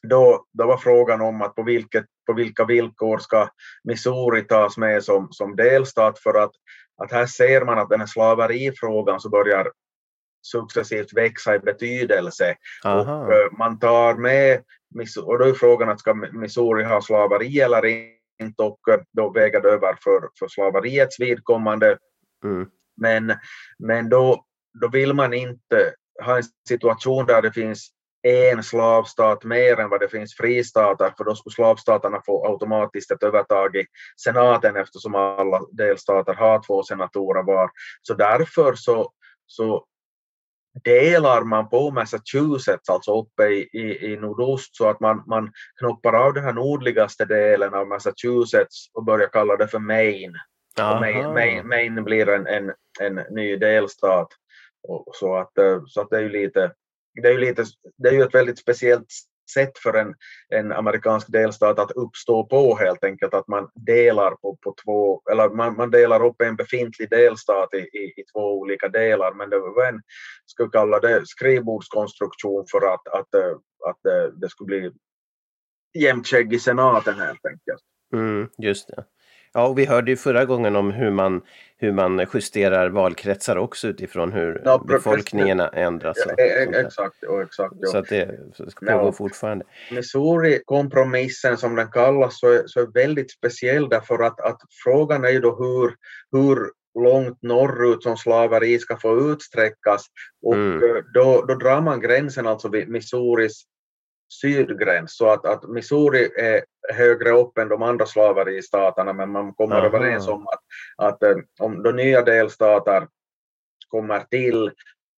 [0.04, 3.50] då, då var frågan om att på, vilket, på vilka villkor ska
[3.84, 6.52] Missouri tas med som, som delstat för att,
[7.04, 9.72] att här ser man att den här slaverifrågan så börjar
[10.42, 12.56] successivt växa i betydelse.
[12.86, 13.26] Aha.
[13.26, 14.64] Och eh, man tar med,
[15.24, 17.86] och då är frågan att ska Missouri ha slaveri eller
[18.42, 21.98] inte och eh, då väger det över för, för slaveriets vidkommande.
[22.44, 22.68] Mm.
[22.98, 23.34] Men,
[23.80, 24.46] men då,
[24.82, 27.90] då vill man inte ha en situation där det finns
[28.24, 33.24] en slavstat mer än vad det finns fristater, för då skulle slavstaterna få automatiskt ett
[33.24, 33.86] övertag i
[34.18, 37.70] senaten eftersom alla delstater har två senatorer var.
[38.02, 39.12] Så därför så,
[39.46, 39.86] så
[40.84, 46.14] delar man på Massachusetts, alltså uppe i, i, i nordost, så att man, man knoppar
[46.14, 50.34] av den här nordligaste delen av Massachusetts och börjar kalla det för Maine.
[50.78, 51.34] Maine.
[51.34, 54.28] Maine, Maine blir en, en, en ny delstat.
[54.88, 56.72] Och, så att, eh, så att det är ju lite,
[57.22, 57.66] det är ju lite,
[57.98, 59.08] det är ju ett väldigt speciellt
[59.54, 60.16] sätt för en,
[60.50, 65.50] en amerikansk delstat att uppstå på helt enkelt, att man delar på, på två, eller
[65.50, 69.60] man, man delar upp en befintlig delstat i, i, i två olika delar, men det
[69.60, 70.02] var en,
[70.46, 74.92] skulle kalla det skrivbordskonstruktion för att, att, att, att eh, det skulle bli
[75.94, 77.82] jämnt skägg i senaten helt enkelt.
[78.14, 79.06] Mm, just det.
[79.54, 81.42] Ja, och vi hörde ju förra gången om hur man,
[81.78, 86.18] hur man justerar valkretsar också utifrån hur Ja, befolkningen ändras.
[86.26, 86.86] och Ja, e- där.
[86.86, 87.74] exakt, och exakt.
[87.80, 87.88] ja.
[87.88, 89.12] Så att det ska Ja.
[89.12, 89.66] fortfarande.
[89.92, 95.30] Missouri-kompromissen som den kallas så är, så är väldigt speciell därför att, att frågan är
[95.30, 95.96] ju då hur,
[96.32, 96.70] hur
[97.04, 100.06] långt norrut som slaveri ska få utsträckas
[100.42, 100.84] och Mm.
[100.84, 103.64] eh, då, då drar man gränsen alltså vid Missouris
[104.32, 106.64] sydgräns så att, att Missouri är
[106.94, 109.86] högre upp än de andra slaveristaterna men man kommer Aha.
[109.86, 110.62] överens om att,
[110.98, 113.08] att eh, om de nya delstater
[113.88, 114.72] kommer till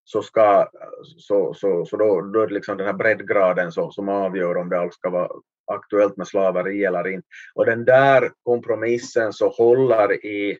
[0.03, 0.69] så, ska,
[1.17, 4.69] så, så, så då, då är det liksom den här breddgraden så, som avgör om
[4.69, 5.29] det alls ska vara
[5.71, 7.27] aktuellt med slaveri eller inte.
[7.55, 10.57] Och den där kompromissen så håller i,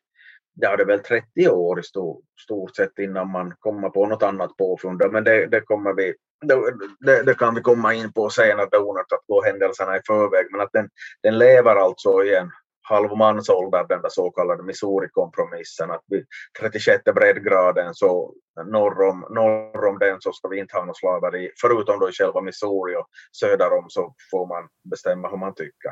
[0.55, 4.57] det är väl 30 år i stort, stort sett innan man kommer på något annat
[4.57, 5.01] påfund.
[5.11, 6.13] Men det, det kommer vi
[6.99, 10.01] det, det, kan vi komma in på senare, det är onödigt att gå händelserna i
[10.08, 10.89] förväg, men att den,
[11.23, 12.51] den lever alltså i en
[12.84, 16.25] halv mansålder, den där så kallade Missouri-kompromissen, att vid
[16.60, 18.34] 36 breddgraden så
[18.65, 22.12] norr om, norr om den så ska vi inte ha något slaveri, förutom då i
[22.12, 23.08] själva Missouri och
[23.39, 25.91] söder om så får man bestämma hur man tycker.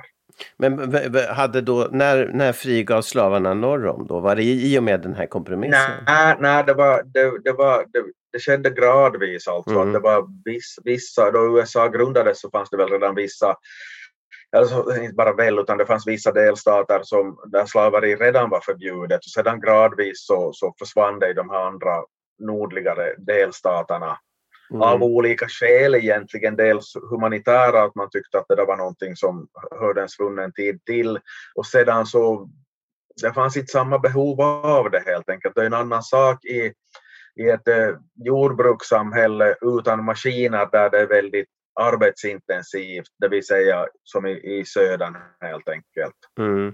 [0.58, 0.96] Men
[1.30, 4.20] hade då, när, när frigavs slavarna norr om då?
[4.20, 5.92] Var det i och med den här kompromissen?
[6.06, 9.72] Nej, nej det, var, det, det, var, det, det skedde gradvis alltså.
[9.72, 9.88] Mm.
[9.88, 13.56] Att det var viss, vissa, då USA grundades så fanns det väl redan vissa,
[14.58, 19.20] alltså inte bara väl utan det fanns vissa delstater som, där slaveri redan var förbjudet
[19.20, 22.04] och sedan gradvis så, så försvann det i de här andra
[22.40, 24.18] nordligare delstaterna
[24.72, 24.82] Mm.
[24.82, 26.56] av olika skäl egentligen.
[26.56, 29.48] Dels humanitära, att man tyckte att det där var någonting som
[29.80, 31.20] hörde en svunnen tid till.
[31.56, 32.50] Och sedan så,
[33.22, 35.56] det fanns inte samma behov av det helt enkelt.
[35.56, 36.74] Det är en annan sak i,
[37.36, 41.48] i ett eh, jordbrukssamhälle utan maskiner där det är väldigt
[41.80, 46.16] arbetsintensivt, det vill säga som i, i södern helt enkelt.
[46.40, 46.74] Mm.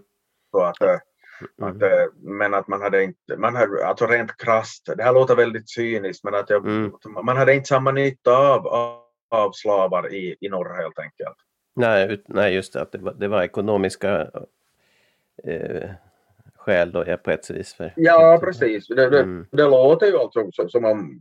[0.52, 0.98] Så att, eh,
[1.62, 1.76] Mm.
[1.76, 5.36] att, eh, men att man hade inte, man hade, alltså rent krasst, det här låter
[5.36, 6.91] väldigt cyniskt, men att jag, Mm.
[7.24, 11.36] man hade inte samma nytta av, av, av slavar i, i norr helt enkelt.
[11.76, 12.82] Nej, nej, just det.
[12.82, 14.32] Att det, var, det var ekonomiska
[15.43, 15.89] eh,
[16.68, 17.74] skäl då, ja, på ett vis.
[17.74, 18.88] För, Ja, precis.
[18.88, 19.46] Det, det, Mm.
[19.52, 21.20] det låter ju alltså som, som om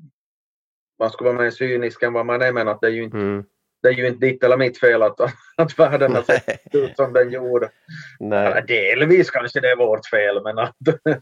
[0.98, 3.16] man skulle vara mer cynisk än vad man är, men att det är ju inte,
[3.16, 3.44] Mm.
[3.82, 5.20] det är ju inte ditt eller mitt fel att,
[5.56, 7.68] att världen har sett ut som den gjorde.
[8.20, 8.52] Nej.
[8.54, 10.74] Ja, delvis kanske det är vårt fel, men att,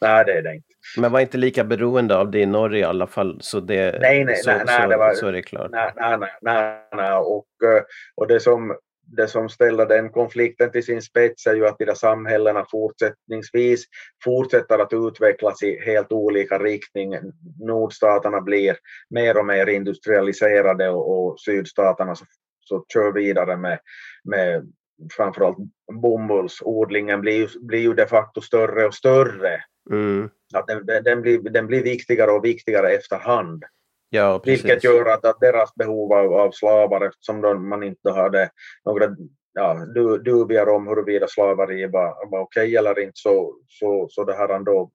[0.00, 0.66] nej, det är det inte.
[0.96, 3.38] Men var inte lika beroende av det i Norge i alla fall.
[3.40, 5.70] Så det, Nej, nej, så, nej, nej, så, det var- så är det klart.
[5.70, 7.12] Nej, nej, nej, nej, nej.
[7.18, 7.82] Och, eh,
[8.16, 8.76] och det, som,
[9.16, 13.84] det som ställer den konflikten till sin spets är ju att de där samhällena fortsättningsvis
[14.24, 17.14] fortsätter att utvecklas i helt olika riktning.
[17.60, 18.76] Nordstaterna blir
[19.10, 22.24] mer och mer industrialiserade och, och sydstaterna så,
[22.60, 23.78] så kör vidare med,
[24.24, 24.72] med
[25.16, 25.56] framförallt
[25.92, 29.62] bomullsodlingen blir, ju- blir ju de facto större och större.
[29.90, 30.30] Mm.
[30.54, 33.64] Att den, den, blir, den blir viktigare och viktigare efterhand.
[34.10, 34.40] Ja.
[34.44, 38.50] Vilket gör att, att deras behov av, av slavar, eftersom de, man inte hade
[38.84, 39.16] några
[39.52, 44.34] ja, du, dubier om huruvida slaveri var, var okej eller inte, så, så, så det
[44.34, 44.90] här då,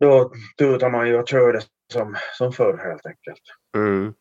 [0.00, 1.60] då tutar man ju och kör det
[1.92, 3.42] som, som förr helt enkelt.
[3.76, 4.14] Mm.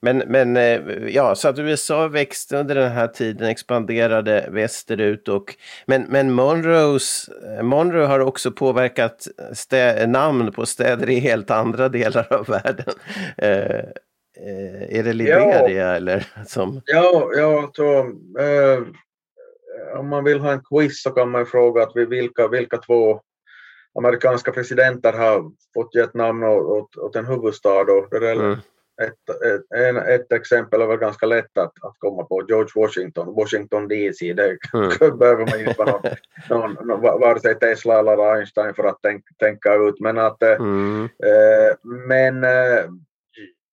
[0.00, 5.56] Men, men eh, ja, så att USA växte under den här tiden, expanderade västerut och
[5.86, 11.88] men, men Monroes, eh, Monroe har också påverkat stä, namn på städer i helt andra
[11.88, 12.94] delar av världen.
[13.38, 13.78] Eh,
[14.36, 16.80] eh, är det Liberia eller som?
[16.84, 17.84] Ja, ja alltså,
[18.40, 18.82] eh,
[19.98, 23.20] om man vill ha en quiz så kan man fråga att vi, vilka, vilka två
[23.98, 27.80] amerikanska presidenter har fått gett namn åt, åt, en huvudstad.
[27.80, 28.52] Och det är Mm.
[29.02, 29.42] ett,
[29.76, 34.32] ett, ett exempel väl ganska lätt att, att komma på, George Washington, Washington DC.
[34.32, 34.88] Det Mm.
[35.18, 36.02] behöver man inte vara
[36.50, 40.00] någon, någon, någon, vare sig Tesla eller Einstein för att tänk, tänka ut.
[40.00, 41.04] Men, att, eh, Mm.
[41.04, 42.84] eh, men eh,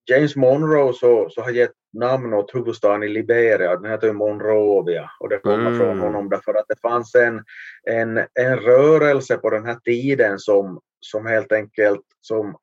[0.10, 5.12] James Monroe så, så har gett namn åt huvudstaden i Liberia, den heter ju Monrovia
[5.20, 5.80] och det kommer Mm.
[5.80, 7.44] från honom därför att det fanns en,
[7.84, 12.56] en, en rörelse på den här tiden som, som helt enkelt som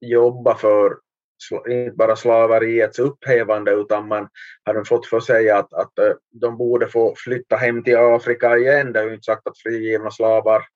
[0.00, 0.96] jobbar för
[1.68, 4.28] inte bara slaveriets upphävande utan man
[4.64, 8.92] hade fått för sig att, att eh, de borde få flytta hem till Afrika igen.
[8.92, 10.66] Det är ju inte sagt att frigivna slavar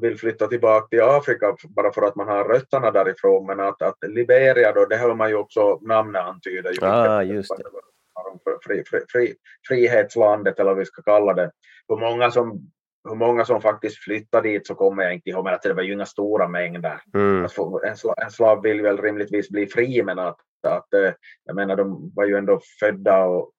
[0.00, 3.46] vill flytta tillbaka till Afrika bara för att man har rötterna därifrån.
[3.46, 6.70] Men att, att Liberia då, det hör man ju också namnet antyder.
[6.72, 7.64] Ju, Ah, just det.
[8.66, 9.34] Fri, fri, fri,
[9.68, 11.50] frihetslandet eller vad vi ska kalla det.
[11.88, 12.70] Hur många som
[13.08, 15.82] hur många som faktiskt flyttade dit så kommer jag inte ihåg, men att det var
[15.82, 17.00] ju inga stora mängder.
[17.14, 17.44] Mm.
[17.44, 21.12] Att få- en, sla, en slav vill väl rimligtvis bli fri, men att, att eh,
[21.44, 23.50] jag menar, de var ju ändå födda och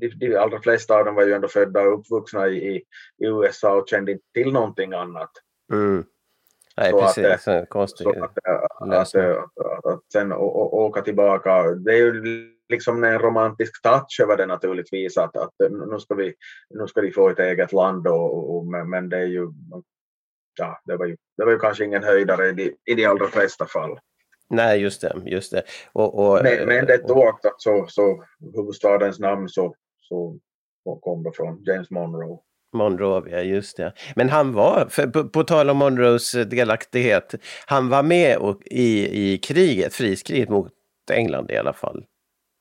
[0.00, 3.76] de, de allra flesta av dem var ju ändå födda och uppvuxna i, i USA
[3.76, 5.30] och kände inte till någonting annat.
[5.72, 6.04] Mm.
[6.76, 7.44] Nej, Så att, precis.
[7.44, 8.04] Så konstigt.
[8.04, 13.04] Så att, att, att, att, att sen å, å, åka tillbaka, det är ju liksom
[13.04, 16.34] en romantisk touch över det naturligtvis, att, att nu, ska vi,
[16.70, 19.48] nu ska de få ett eget land, och, och, men, men det är ju
[20.58, 23.26] Ja, det var ju, det var ju kanske ingen höjdare i de, i de allra
[23.26, 23.98] flesta fall.
[24.50, 25.16] Nej, just det.
[25.26, 25.62] Just det.
[25.92, 28.24] Och, och, Men, men det oaktat så, så
[28.56, 30.38] huvudstadens namn så, så
[31.00, 32.38] kom det från James Monroe.
[32.72, 33.92] Monrovia, just det.
[34.16, 37.34] Men han var, för, på, på tal om Monroes delaktighet,
[37.66, 40.72] han var med och, i, i kriget, friskriget mot
[41.12, 42.04] England i alla fall.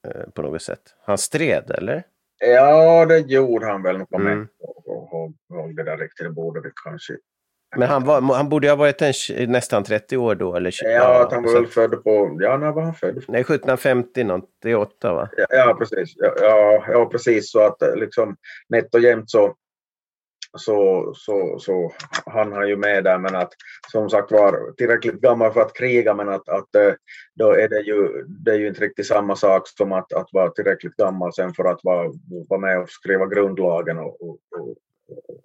[0.07, 0.81] Eh, på något sätt.
[1.05, 2.03] Han stred, eller?
[2.39, 3.97] Ja, det gjorde han väl.
[3.97, 4.47] Nu kommer Mm.
[4.59, 6.25] jag inte ihåg- ihåg det där riktigt.
[6.25, 7.13] Det borde vi kanske.
[7.75, 10.71] Men han, var, han borde ha varit en, nästan 30 år då, eller?
[10.71, 12.37] tj- Ja, att han var väl född på...
[12.41, 13.23] Ja, när var han född?
[13.27, 14.23] Nej, 1750
[14.63, 15.29] 98 va?
[15.37, 16.13] Ja, ja precis.
[16.17, 17.51] Ja, ja, precis.
[17.51, 18.35] Så att eh, liksom
[18.69, 19.55] nätt och jämnt så,
[20.57, 21.91] så, så, så
[22.25, 23.53] han har ju med där, men att
[23.91, 26.93] som sagt var tillräckligt gammal för att kriga, men att, att eh,
[27.35, 30.49] då är det ju, det är ju inte riktigt samma sak som att, att vara
[30.49, 32.11] tillräckligt gammal sen för att vara,
[32.49, 34.69] vara med och skriva grundlagen och, och, och,
[35.09, 35.43] och,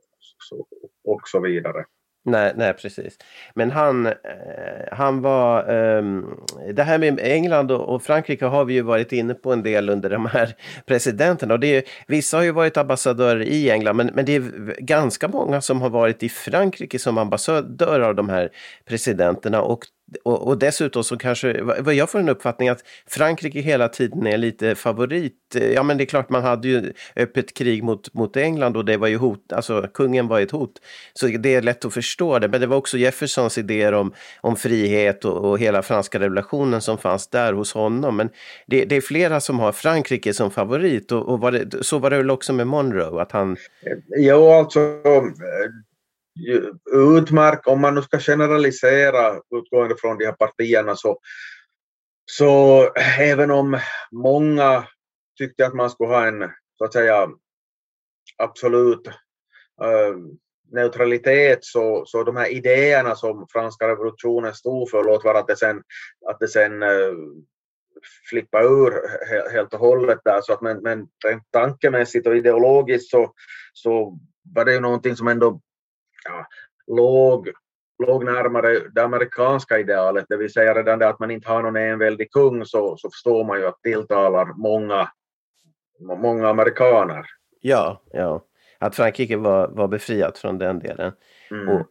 [0.49, 0.67] så,
[1.05, 1.85] och så vidare.
[2.25, 3.19] Nej, nej, precis.
[3.55, 4.13] Men han, eh,
[4.93, 5.71] han var...
[5.71, 6.41] Um,
[6.75, 9.89] det här med England och, och Frankrike har vi ju varit inne på en del
[9.89, 10.55] under de här
[10.87, 11.55] presidenterna.
[11.55, 15.29] Och det är, vissa har ju varit ambassadörer i England, men, men det är ganska
[15.29, 18.51] många som har varit i Frankrike som ambassadörer av de här
[18.85, 19.63] presidenterna.
[19.63, 19.85] Och,
[20.25, 24.39] och, och dessutom så kanske, vad jag får en uppfattning att Frankrike hela tiden är
[24.39, 25.35] lite favorit.
[25.75, 28.97] Ja, men det är klart man hade ju öppet krig mot, mot England och det
[28.97, 30.73] var ju hot, alltså kungen var ett hot.
[31.15, 32.49] Så det är lätt att förstå det.
[32.49, 36.99] Men det var också Jeffersons idéer om, om frihet och, och hela franska revolutionen som
[36.99, 38.17] fanns där hos honom.
[38.17, 38.29] Men
[38.67, 42.11] det, det är flera som har Frankrike som favorit och, och var det, så var
[42.11, 43.57] det väl också med Monroe, att han...
[44.17, 44.81] Jo, alltså
[46.93, 51.19] utmärkt, om man nu ska generalisera utgående från de här partierna så,
[52.31, 52.83] så
[53.19, 53.79] även om
[54.13, 54.85] många
[55.39, 57.29] tyckte att man skulle ha en så att säga
[58.37, 59.07] absolut
[59.83, 60.17] äh,
[60.73, 65.57] neutralitet så, så de här idéerna som franska revolutionen stod för, låt vara att det
[65.57, 65.83] sen,
[66.31, 67.13] att det sen äh,
[68.31, 68.93] flippa ur
[69.53, 71.09] helt och hållet där, så att men, men
[71.53, 73.33] tankemässigt och ideologiskt så,
[73.73, 74.19] så
[74.55, 75.61] var det ju någonting som ändå
[76.25, 76.47] ja,
[76.87, 77.49] låg,
[78.07, 81.77] låg närmare det amerikanska idealet, det vill säga redan det att man inte har någon
[81.77, 85.09] enväldig kung så, så förstår man ju att tilltalar många,
[86.01, 87.27] många amerikaner.
[87.61, 88.45] Ja, ja.
[88.79, 91.13] Att Frankrike var, var befriat från den delen.
[91.51, 91.69] Mm.
[91.69, 91.87] Och,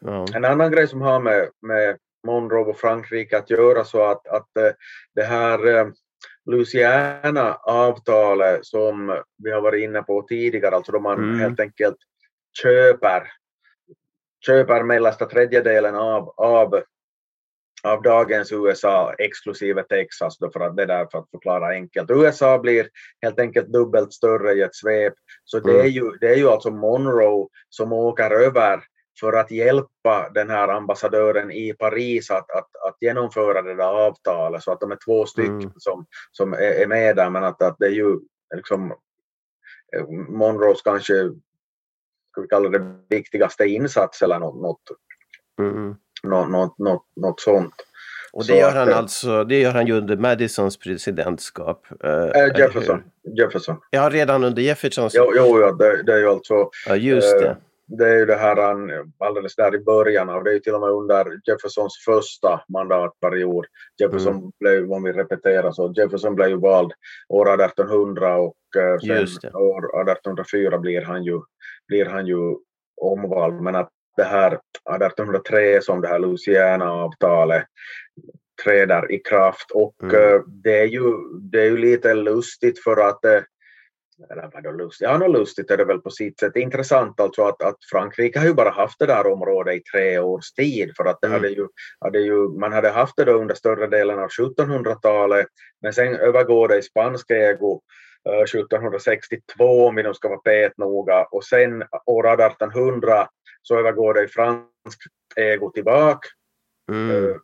[0.00, 0.26] ja.
[0.34, 4.56] En annan grej som har med, med Monroe och Frankrike att göra så att, att
[4.56, 4.70] eh,
[5.14, 5.86] det här eh,
[6.50, 11.40] Louisiana-avtalet som vi har varit inne på tidigare, alltså då man mm.
[11.40, 11.96] helt enkelt
[12.62, 13.22] köper,
[14.46, 16.82] köper mellersta tredjedelen av, av,
[17.82, 22.10] av dagens USA exklusive Texas, då för att det där för att förklara enkelt.
[22.10, 22.88] USA blir
[23.22, 25.14] helt enkelt dubbelt större i ett svep,
[25.44, 25.72] så mm.
[25.72, 28.80] det, är ju, det är ju alltså Monroe som åker över
[29.20, 34.62] för att hjälpa den här ambassadören i Paris att, att, att genomföra det där avtalet
[34.62, 35.72] så att de är två stycken mm.
[35.76, 38.18] som, som är, med där men att, att det är ju
[38.54, 38.90] liksom
[39.96, 41.30] eh, Monroes kanske
[42.38, 44.82] ska vi kalla det viktigaste insats eller något, något,
[45.60, 45.96] mm.
[46.22, 47.74] något, något, något, något sånt.
[48.32, 51.86] Och det gör, han alltså, det gör han ju under Madisons presidentskap.
[52.04, 53.02] Äh, Jefferson.
[53.36, 53.76] Jefferson.
[53.90, 55.14] Ja, redan under Jeffersons.
[55.16, 56.70] Jo, jo ja, det, det är ju alltså.
[56.86, 57.56] Ja, just det
[57.88, 58.56] det är ju det här
[59.18, 63.66] alldeles där i början av, det är ju till och med under Jeffersons första mandatperiod.
[64.00, 64.50] Jefferson mm.
[64.60, 66.92] blev, om vi repeterar så, Jefferson blev ju vald
[67.28, 71.40] år 1800 och eh, sen år 1804 blir han ju,
[71.88, 72.56] blir han ju
[73.00, 73.62] omvald.
[73.62, 77.64] Men att det här 1803 som det här Louisiana-avtalet
[78.64, 80.14] träder i kraft och mm.
[80.14, 83.40] Eh, det, är ju, det är ju lite lustigt för att eh,
[84.30, 86.56] eller vadå lustigt, ja något lustigt är det väl på sitt sätt.
[86.56, 90.52] Intressant alltså att, att Frankrike har ju bara haft det där området i tre års
[90.52, 91.40] tid för att det mm.
[91.40, 91.66] hade ju,
[92.00, 95.46] hade ju, man hade haft det under större delen av 1700-talet
[95.82, 97.80] men sen övergår det i spansk ägo
[98.28, 103.28] 1762 eh, om vi nu ska vara petnoga och sen år 1800
[103.62, 105.02] så övergår det i fransk
[105.36, 106.28] ägo tillbaka.
[106.90, 107.10] Mm.
[107.10, 107.36] Uh,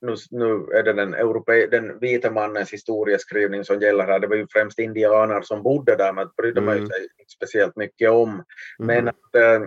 [0.00, 4.18] nu, nu är det den, europe, den vita mannens historieskrivning som gäller här.
[4.18, 6.78] Det var ju främst indianer som bodde där, men det brydde mm.
[6.78, 8.28] man sig inte speciellt mycket om.
[8.30, 8.44] Mm.
[8.78, 9.60] Men att, äh,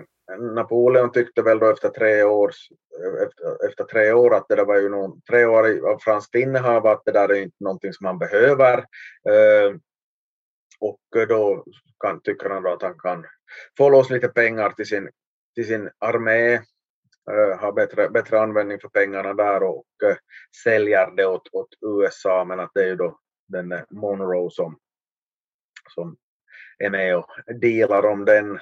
[0.55, 2.69] Napoleon tyckte väl då efter tre, års,
[3.23, 6.87] efter, efter tre år att det där var ju någon, tre år av franskt innehav
[6.87, 8.77] att det där är inte någonting som man behöver.
[8.77, 9.75] Äh,
[10.83, 11.65] och eh, då
[11.99, 13.25] kan, tycker han då att han kan
[13.77, 15.09] få loss lite pengar till sin,
[15.55, 16.61] till sin armé eh,
[17.31, 20.15] äh, har bättre, bättre användning för pengarna där och eh, äh,
[20.63, 24.77] säljer det åt, åt USA men att det är ju då den Monroe som,
[25.95, 26.17] som
[26.77, 27.29] är med och
[27.61, 28.59] dealar om den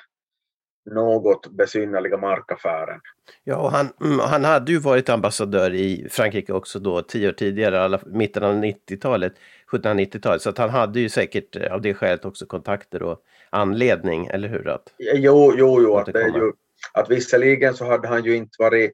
[0.85, 2.99] något besynnerliga markaffären.
[3.43, 7.33] Ja, och han, mm, han hade ju varit ambassadör i Frankrike också då tio år
[7.33, 9.33] tidigare, alla, mitten av 90-talet,
[9.71, 14.27] 1790-talet, så att han hade ju säkert eh, av det skälet också kontakter och anledning,
[14.27, 14.67] eller hur?
[14.67, 16.51] Att, jo, jo, jo, att det ju
[16.93, 18.91] att visserligen så hade han ju inte varit,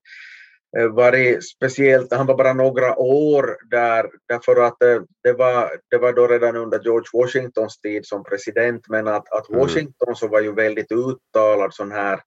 [0.78, 5.72] eh, varit speciellt, han var bara några år där därför att det, eh, det, var,
[5.90, 9.62] det var då redan under George Washingtons tid som president men att, att mm.
[9.62, 12.20] Washington så var ju väldigt uttalad sån här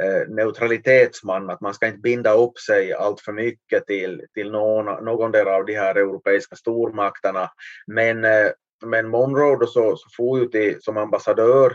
[0.00, 5.04] Eh, neutralitetsman, att man ska inte binda upp sig allt för mycket till, till någon,
[5.04, 7.50] någon del av de här europeiska stormakterna.
[7.86, 8.50] Men eh,
[8.84, 11.66] men Monroe då så, så for ju till, som ambassadör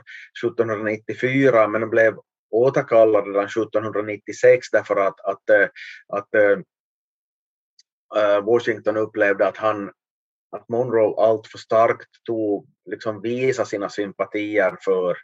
[0.44, 2.18] 1794 men blev
[2.52, 5.68] återkallad redan 1796 därför att, att, eh,
[6.08, 6.28] att,
[8.16, 9.92] att Washington upplevde att han
[10.52, 15.18] att Monroe allt för starkt tog, liksom visa sina sympatier för,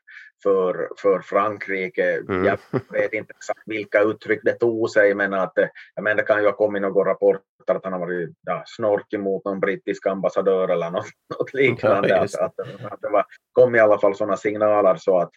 [0.43, 2.17] för, för Frankrike.
[2.17, 2.45] Mm.
[2.45, 2.57] Jag
[2.91, 5.53] vet inte exakt vilka uttryck det tog sig, men att,
[5.95, 9.19] jag menar, det kan ju ha kommit några rapporter att han har varit ja, snorkig
[9.19, 11.05] mot någon brittisk ambassadör eller något,
[11.39, 12.09] något liknande.
[12.09, 12.59] Ja, att, att,
[12.91, 15.31] att, det var, kom i alla fall sådana signaler så att,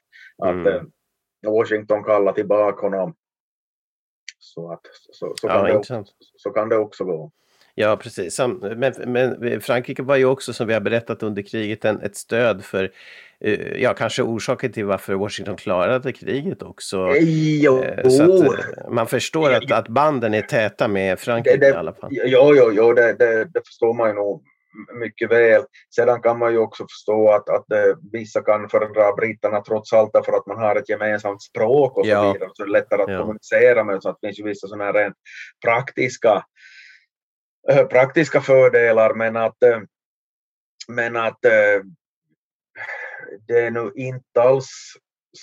[0.44, 0.66] mm.
[0.66, 0.82] att
[1.46, 3.14] Washington kallar tillbaka honom.
[4.38, 6.04] Så, att, så, så, kan ja, det,
[6.36, 7.32] så kan det också gå.
[7.78, 8.40] Ja, precis.
[8.76, 12.64] Men, men, Frankrike var ju också, som vi har berättat under kriget, en, ett stöd
[12.64, 12.90] för,
[13.40, 17.12] eh, ja, kanske orsaken till varför Washington klarade kriget också.
[17.62, 17.82] Jo.
[17.82, 21.74] Eh, så att, eh, man förstår att, att banden är täta med Frankrike det, det,
[21.74, 22.10] i alla fall.
[22.12, 24.42] Jo, jo, jo det, det, det förstår man ju nog
[25.00, 25.62] mycket väl.
[25.94, 30.12] Sedan kan man ju också förstå att, att eh, vissa kan föredra britterna trots allt
[30.12, 32.32] därför att man har ett gemensamt språk och så ja.
[32.32, 33.20] vidare, så det är lättare att ja.
[33.20, 34.02] kommunicera med.
[34.02, 35.16] Så att det finns ju vissa sådana här rent
[35.64, 36.44] praktiska,
[37.66, 39.80] praktiska fördelar, men att, äh,
[40.88, 41.82] men att äh,
[43.46, 44.68] det är nu inte alls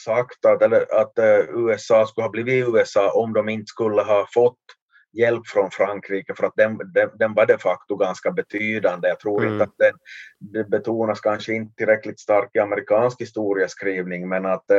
[0.06, 1.14] sagt att, eller, att
[1.50, 4.60] USA skulle ha blivit USA om de inte skulle ha fått
[5.14, 9.08] hjälp från Frankrike för att den, den, den var de facto ganska betydande.
[9.08, 9.54] Jag tror mm.
[9.54, 9.94] inte att den
[10.40, 14.72] det betonas kanske inte tillräckligt starkt i amerikansk historieskrivning men att,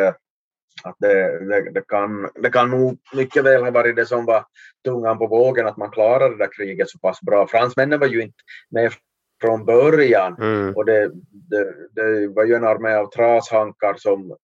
[0.82, 4.44] att det, det, det, kan, det kan nog mycket väl ha varit det som var
[4.84, 7.46] tungan på vågen att man klarade det där kriget så pass bra.
[7.46, 8.38] Fransmännen var ju inte
[8.70, 8.92] med
[9.40, 10.74] från början mm.
[10.76, 11.10] och det,
[11.50, 14.36] det, det, var ju en armé av trashankar som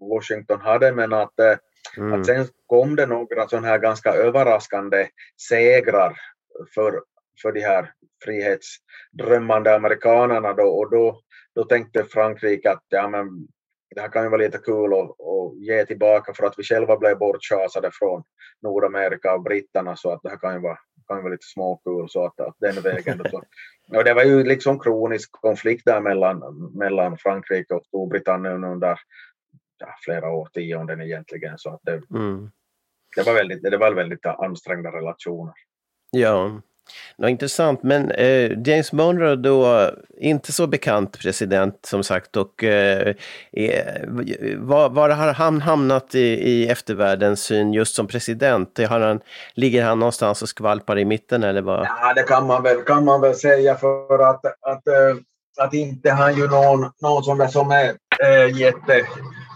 [0.00, 1.56] Washington hade men att, eh,
[1.96, 2.20] mm.
[2.20, 5.08] att sen kom det några sådana här ganska överraskande
[5.48, 6.16] segrar
[6.74, 7.00] för,
[7.42, 7.92] för de här
[8.24, 11.20] frihetsdrömmande amerikanerna då och då,
[11.54, 13.48] då tänkte Frankrike att ja, men
[13.94, 16.96] det här kan ju vara lite kul att, att ge tillbaka för att vi själva
[16.96, 18.22] blev bortschasade från
[18.62, 20.78] Nordamerika och britterna så att det här kan ju vara,
[21.08, 23.22] kan ju vara lite småkul så att, att den vägen.
[23.30, 23.42] Så.
[23.96, 26.42] Och det var ju liksom kronisk konflikt där mellan,
[26.74, 28.98] mellan Frankrike och Storbritannien under
[29.78, 32.50] ja, flera årtionden egentligen så att det, mm.
[33.16, 35.54] det, var väldigt, det var väldigt ansträngda relationer.
[36.10, 36.60] Ja,
[37.16, 43.14] Ja, intressant, men eh, James Monroe då, inte så bekant president som sagt och eh,
[43.52, 44.02] eh
[44.56, 48.78] var, var, har han hamnat i, i eftervärldens syn just som president?
[48.88, 49.20] Har han,
[49.54, 51.86] ligger han någonstans och skvalpar i mitten eller vad?
[51.86, 55.16] Ja, det kan man väl, kan man väl säga för att, att, eh,
[55.58, 59.06] att inte han ju någon, någon som är, som är äh, jätte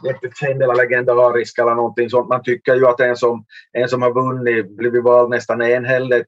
[0.05, 2.29] jättekänd eller legendarisk eller någonting sånt.
[2.29, 6.27] Man tycker ju att en som, en som har vunnit, blivit vald nästan enhälligt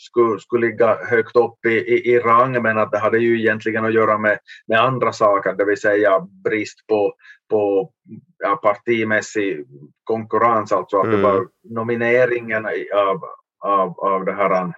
[0.00, 3.84] skulle, skulle ligga högt upp i, i, i, rang men att det hade ju egentligen
[3.84, 7.14] att göra med, med andra saker, det vill säga brist på,
[7.50, 7.90] på
[8.38, 9.66] ja, partimässig
[10.04, 11.16] konkurrens, alltså att mm.
[11.16, 13.20] det var nomineringen av,
[13.64, 14.72] av, av det här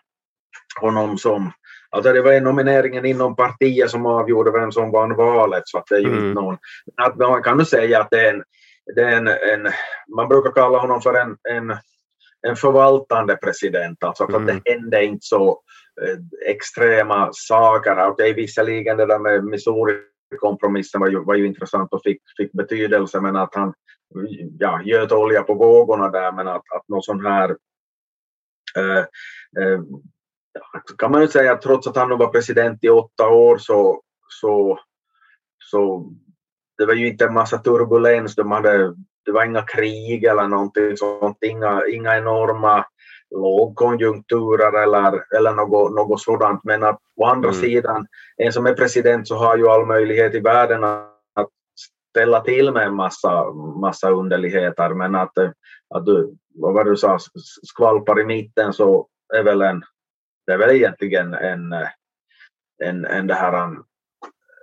[0.80, 1.52] honom som
[1.96, 5.94] Alltså det var nomineringen inom partiet som avgjorde vem som vann valet så att det
[5.94, 6.18] är ju mm.
[6.18, 6.56] inte någon...
[6.96, 8.42] Att man kan ju säga att det är en,
[8.94, 9.72] det är en, en
[10.16, 11.76] man brukar kalla honom för en, en
[12.48, 14.56] en förvaltande president, alltså för mm.
[14.56, 15.62] att det hände inte så
[16.02, 17.92] eh, extrema saker.
[17.92, 22.52] Okej, okay, visserligen det där med Missouri-kompromissen var ju, var ju intressant och fick, fick
[22.52, 23.74] betydelse, men att han
[24.58, 27.56] ja, göt olja på vågorna där, men att, att någon sån här
[28.76, 29.04] eh,
[29.62, 29.80] eh,
[30.98, 34.02] kan man ju säga att trots att han nu var president i åtta år så,
[34.40, 34.78] så,
[35.58, 36.12] så
[36.78, 38.34] det var ju inte en massa turbulens.
[38.34, 38.94] De hade
[39.24, 42.86] det var inga krig eller någonting sånt, inga, inga enorma
[43.30, 46.64] lågkonjunkturer eller, eller något, något sådant.
[46.64, 47.60] Men att å andra mm.
[47.60, 48.06] sidan,
[48.36, 51.48] en som är president så har ju all möjlighet i världen att
[52.10, 54.94] ställa till med en massa, massa underligheter.
[54.94, 55.38] Men att,
[55.94, 57.18] att du, vad var du sa,
[57.62, 59.82] skvalpar i mitten så är väl en,
[60.46, 61.72] det är väl egentligen en,
[62.84, 63.82] en, en det här en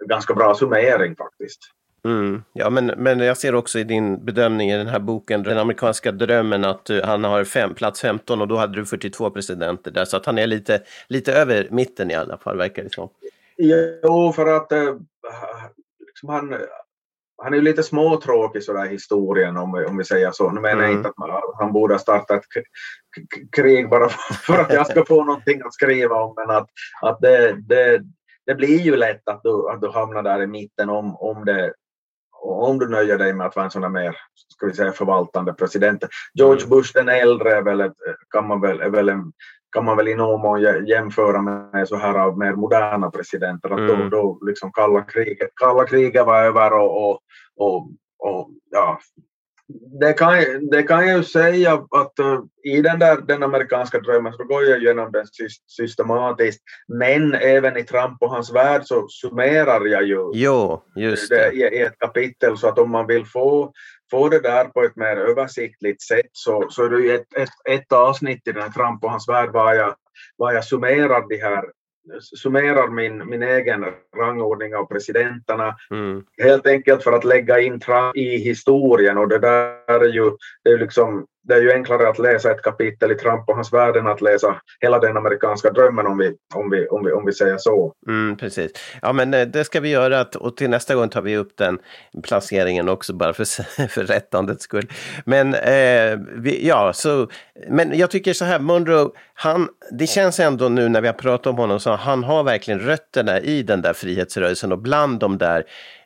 [0.08, 1.60] ganska bra summering faktiskt.
[2.06, 2.44] Mm.
[2.54, 6.12] Ja, men, men jag ser också i din bedömning i den här boken, Den amerikanska
[6.12, 10.18] drömmen, att han har fem, plats 15 och då hade du 42 presidenter där, så
[10.18, 13.10] att han är lite, lite över mitten i alla fall, verkar det som.
[13.58, 14.96] Jo, för att äh,
[16.08, 16.56] liksom han,
[17.38, 20.52] han är ju lite småtråkig sådär historien om, om vi säger så.
[20.52, 20.98] Nu menar jag mm.
[20.98, 21.30] inte att man,
[21.60, 22.44] han borde ha startat
[23.56, 24.10] krig bara
[24.46, 26.68] för att jag ska få någonting att skriva om, men att,
[27.02, 28.02] att det, det,
[28.46, 31.74] det blir ju lätt att du, att du hamnar där i mitten om, om det
[32.42, 34.16] om du nöjer dig med att vara en sån där mer
[34.54, 36.04] ska vi säga, förvaltande president.
[36.34, 36.70] George mm.
[36.70, 37.94] Bush den äldre är väl, ett,
[38.30, 39.32] kan, man väl, är väl en,
[39.72, 43.70] kan man väl i någon mån jämföra med så här av mer moderna presidenter.
[43.70, 44.10] Att mm.
[44.10, 47.20] då, då liksom kalla kriget, kalla kriget var över och, och,
[47.56, 49.00] och, och ja,
[50.00, 54.34] det kan, det kan jag ju säga att uh, i den där den amerikanska drömmen
[54.34, 55.26] så går jag igenom den
[55.68, 56.64] systematiskt.
[56.88, 61.52] Men även i Trump och hans värld så summerar jag ju jo, just det.
[61.54, 63.72] det i ett kapitel så att om man vill få,
[64.12, 67.50] få det där på ett mer översiktligt sätt så, så är det ju ett, ett,
[67.70, 69.96] ett avsnitt i den här Trump och hans värld var jag,
[70.38, 71.64] var jag summerar de här
[72.22, 73.86] summerar min, min egen
[74.18, 76.24] rangordning av presidenterna mm.
[76.44, 80.32] helt enkelt för att lägga in Trump i historien och det där är ju,
[80.64, 83.74] det är liksom det är ju enklare att läsa ett kapitel i Trump och hans
[83.74, 87.26] värld än att läsa hela den amerikanska drömmen om vi, om vi, om vi, om
[87.26, 87.94] vi säger så.
[88.08, 88.72] Mm, precis.
[89.02, 91.80] Ja, men eh, det ska vi göra och till nästa gång tar vi upp den
[92.24, 93.44] placeringen också bara för,
[93.88, 94.88] för rättandets skull.
[95.26, 97.28] Men eh, vi, ja, så,
[97.70, 101.48] men jag tycker så här, Munro, han, det känns ändå nu när vi har pratat
[101.48, 105.64] om honom så han har verkligen rötterna i den där frihetsrörelsen och bland de där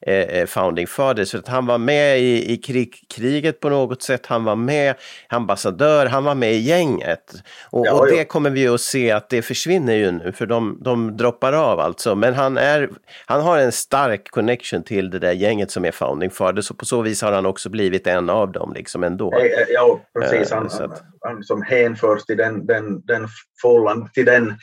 [0.07, 1.31] eh, Founding Fathers.
[1.31, 4.95] För att han var med i, i krig, kriget på något sätt, han var med
[5.29, 7.33] ambassadör, han var med i gänget.
[7.69, 10.77] Och, Ja, och det kommer vi att se att det försvinner ju nu, för de,
[10.81, 12.15] de droppar av alltså.
[12.15, 12.89] Men han, är,
[13.25, 16.85] han har en stark connection till det där gänget som är Founding Fathers och på
[16.85, 19.33] så vis har han också blivit en av dem liksom ändå.
[19.33, 20.51] Eh, eh, Ja, precis.
[20.51, 20.91] Eh, Han, så han,
[21.21, 23.27] han som hänförs till den, den, den
[23.61, 24.53] fållan, till den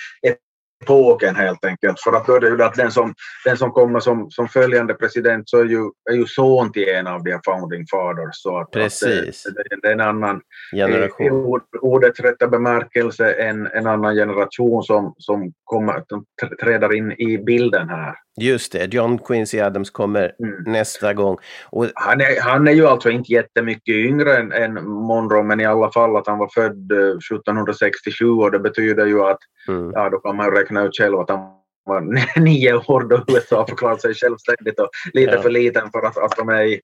[0.85, 2.01] epoken helt enkelt.
[2.01, 3.14] För att då är det ju att den som,
[3.45, 7.07] den som kommer som, som följande president så är ju, är ju son till en
[7.07, 8.31] av de founding fathers.
[8.37, 9.47] Så att, Precis.
[9.47, 10.41] Att det, det, det är en annan,
[10.72, 11.31] i Generation.
[11.33, 17.12] ord, ordets rätta bemärkelse, en, en annan generation som, som kommer, som tr- träder in
[17.12, 18.14] i bilden här.
[18.41, 20.72] Just det, John Quincy Adams kommer Mm.
[20.72, 21.37] nästa gång.
[21.70, 25.64] Och Han är, han är ju alltså inte jättemycket yngre än, än Monroe, men i
[25.64, 30.09] alla fall att han var född eh, 1767 och det betyder ju att, mm, ja
[30.11, 31.41] då kan man ju räkna ut själv att han
[31.85, 32.01] var
[32.41, 35.43] nio år då USA förklarade sig självständigt och lite Ja.
[35.43, 36.81] för liten för att, att de är i,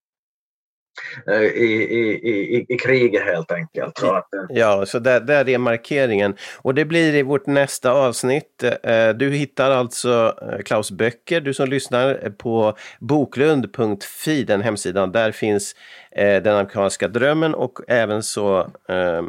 [1.26, 3.98] eh, i, i, i, i kriget helt enkelt.
[3.98, 6.36] Så att, eh, Ja, så där, där är markeringen.
[6.62, 8.62] Och det blir i vårt nästa avsnitt.
[8.82, 10.34] Eh, Du hittar alltså
[10.64, 15.12] Klaus böcker, du som lyssnar, på boklund.fi, den hemsidan.
[15.12, 15.74] Där finns
[16.16, 18.58] Den amerikanska drömmen och även så
[18.88, 19.22] eh,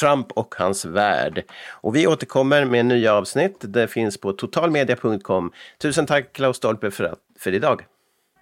[0.00, 1.44] Trump och hans värld.
[1.70, 3.56] Och vi återkommer med nya avsnitt.
[3.60, 5.52] Det finns på totalmedia.com.
[5.78, 7.84] Tusen tack Klaus Stolpe för, att- för idag.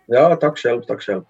[0.07, 1.23] ja, tack själv, tack själv.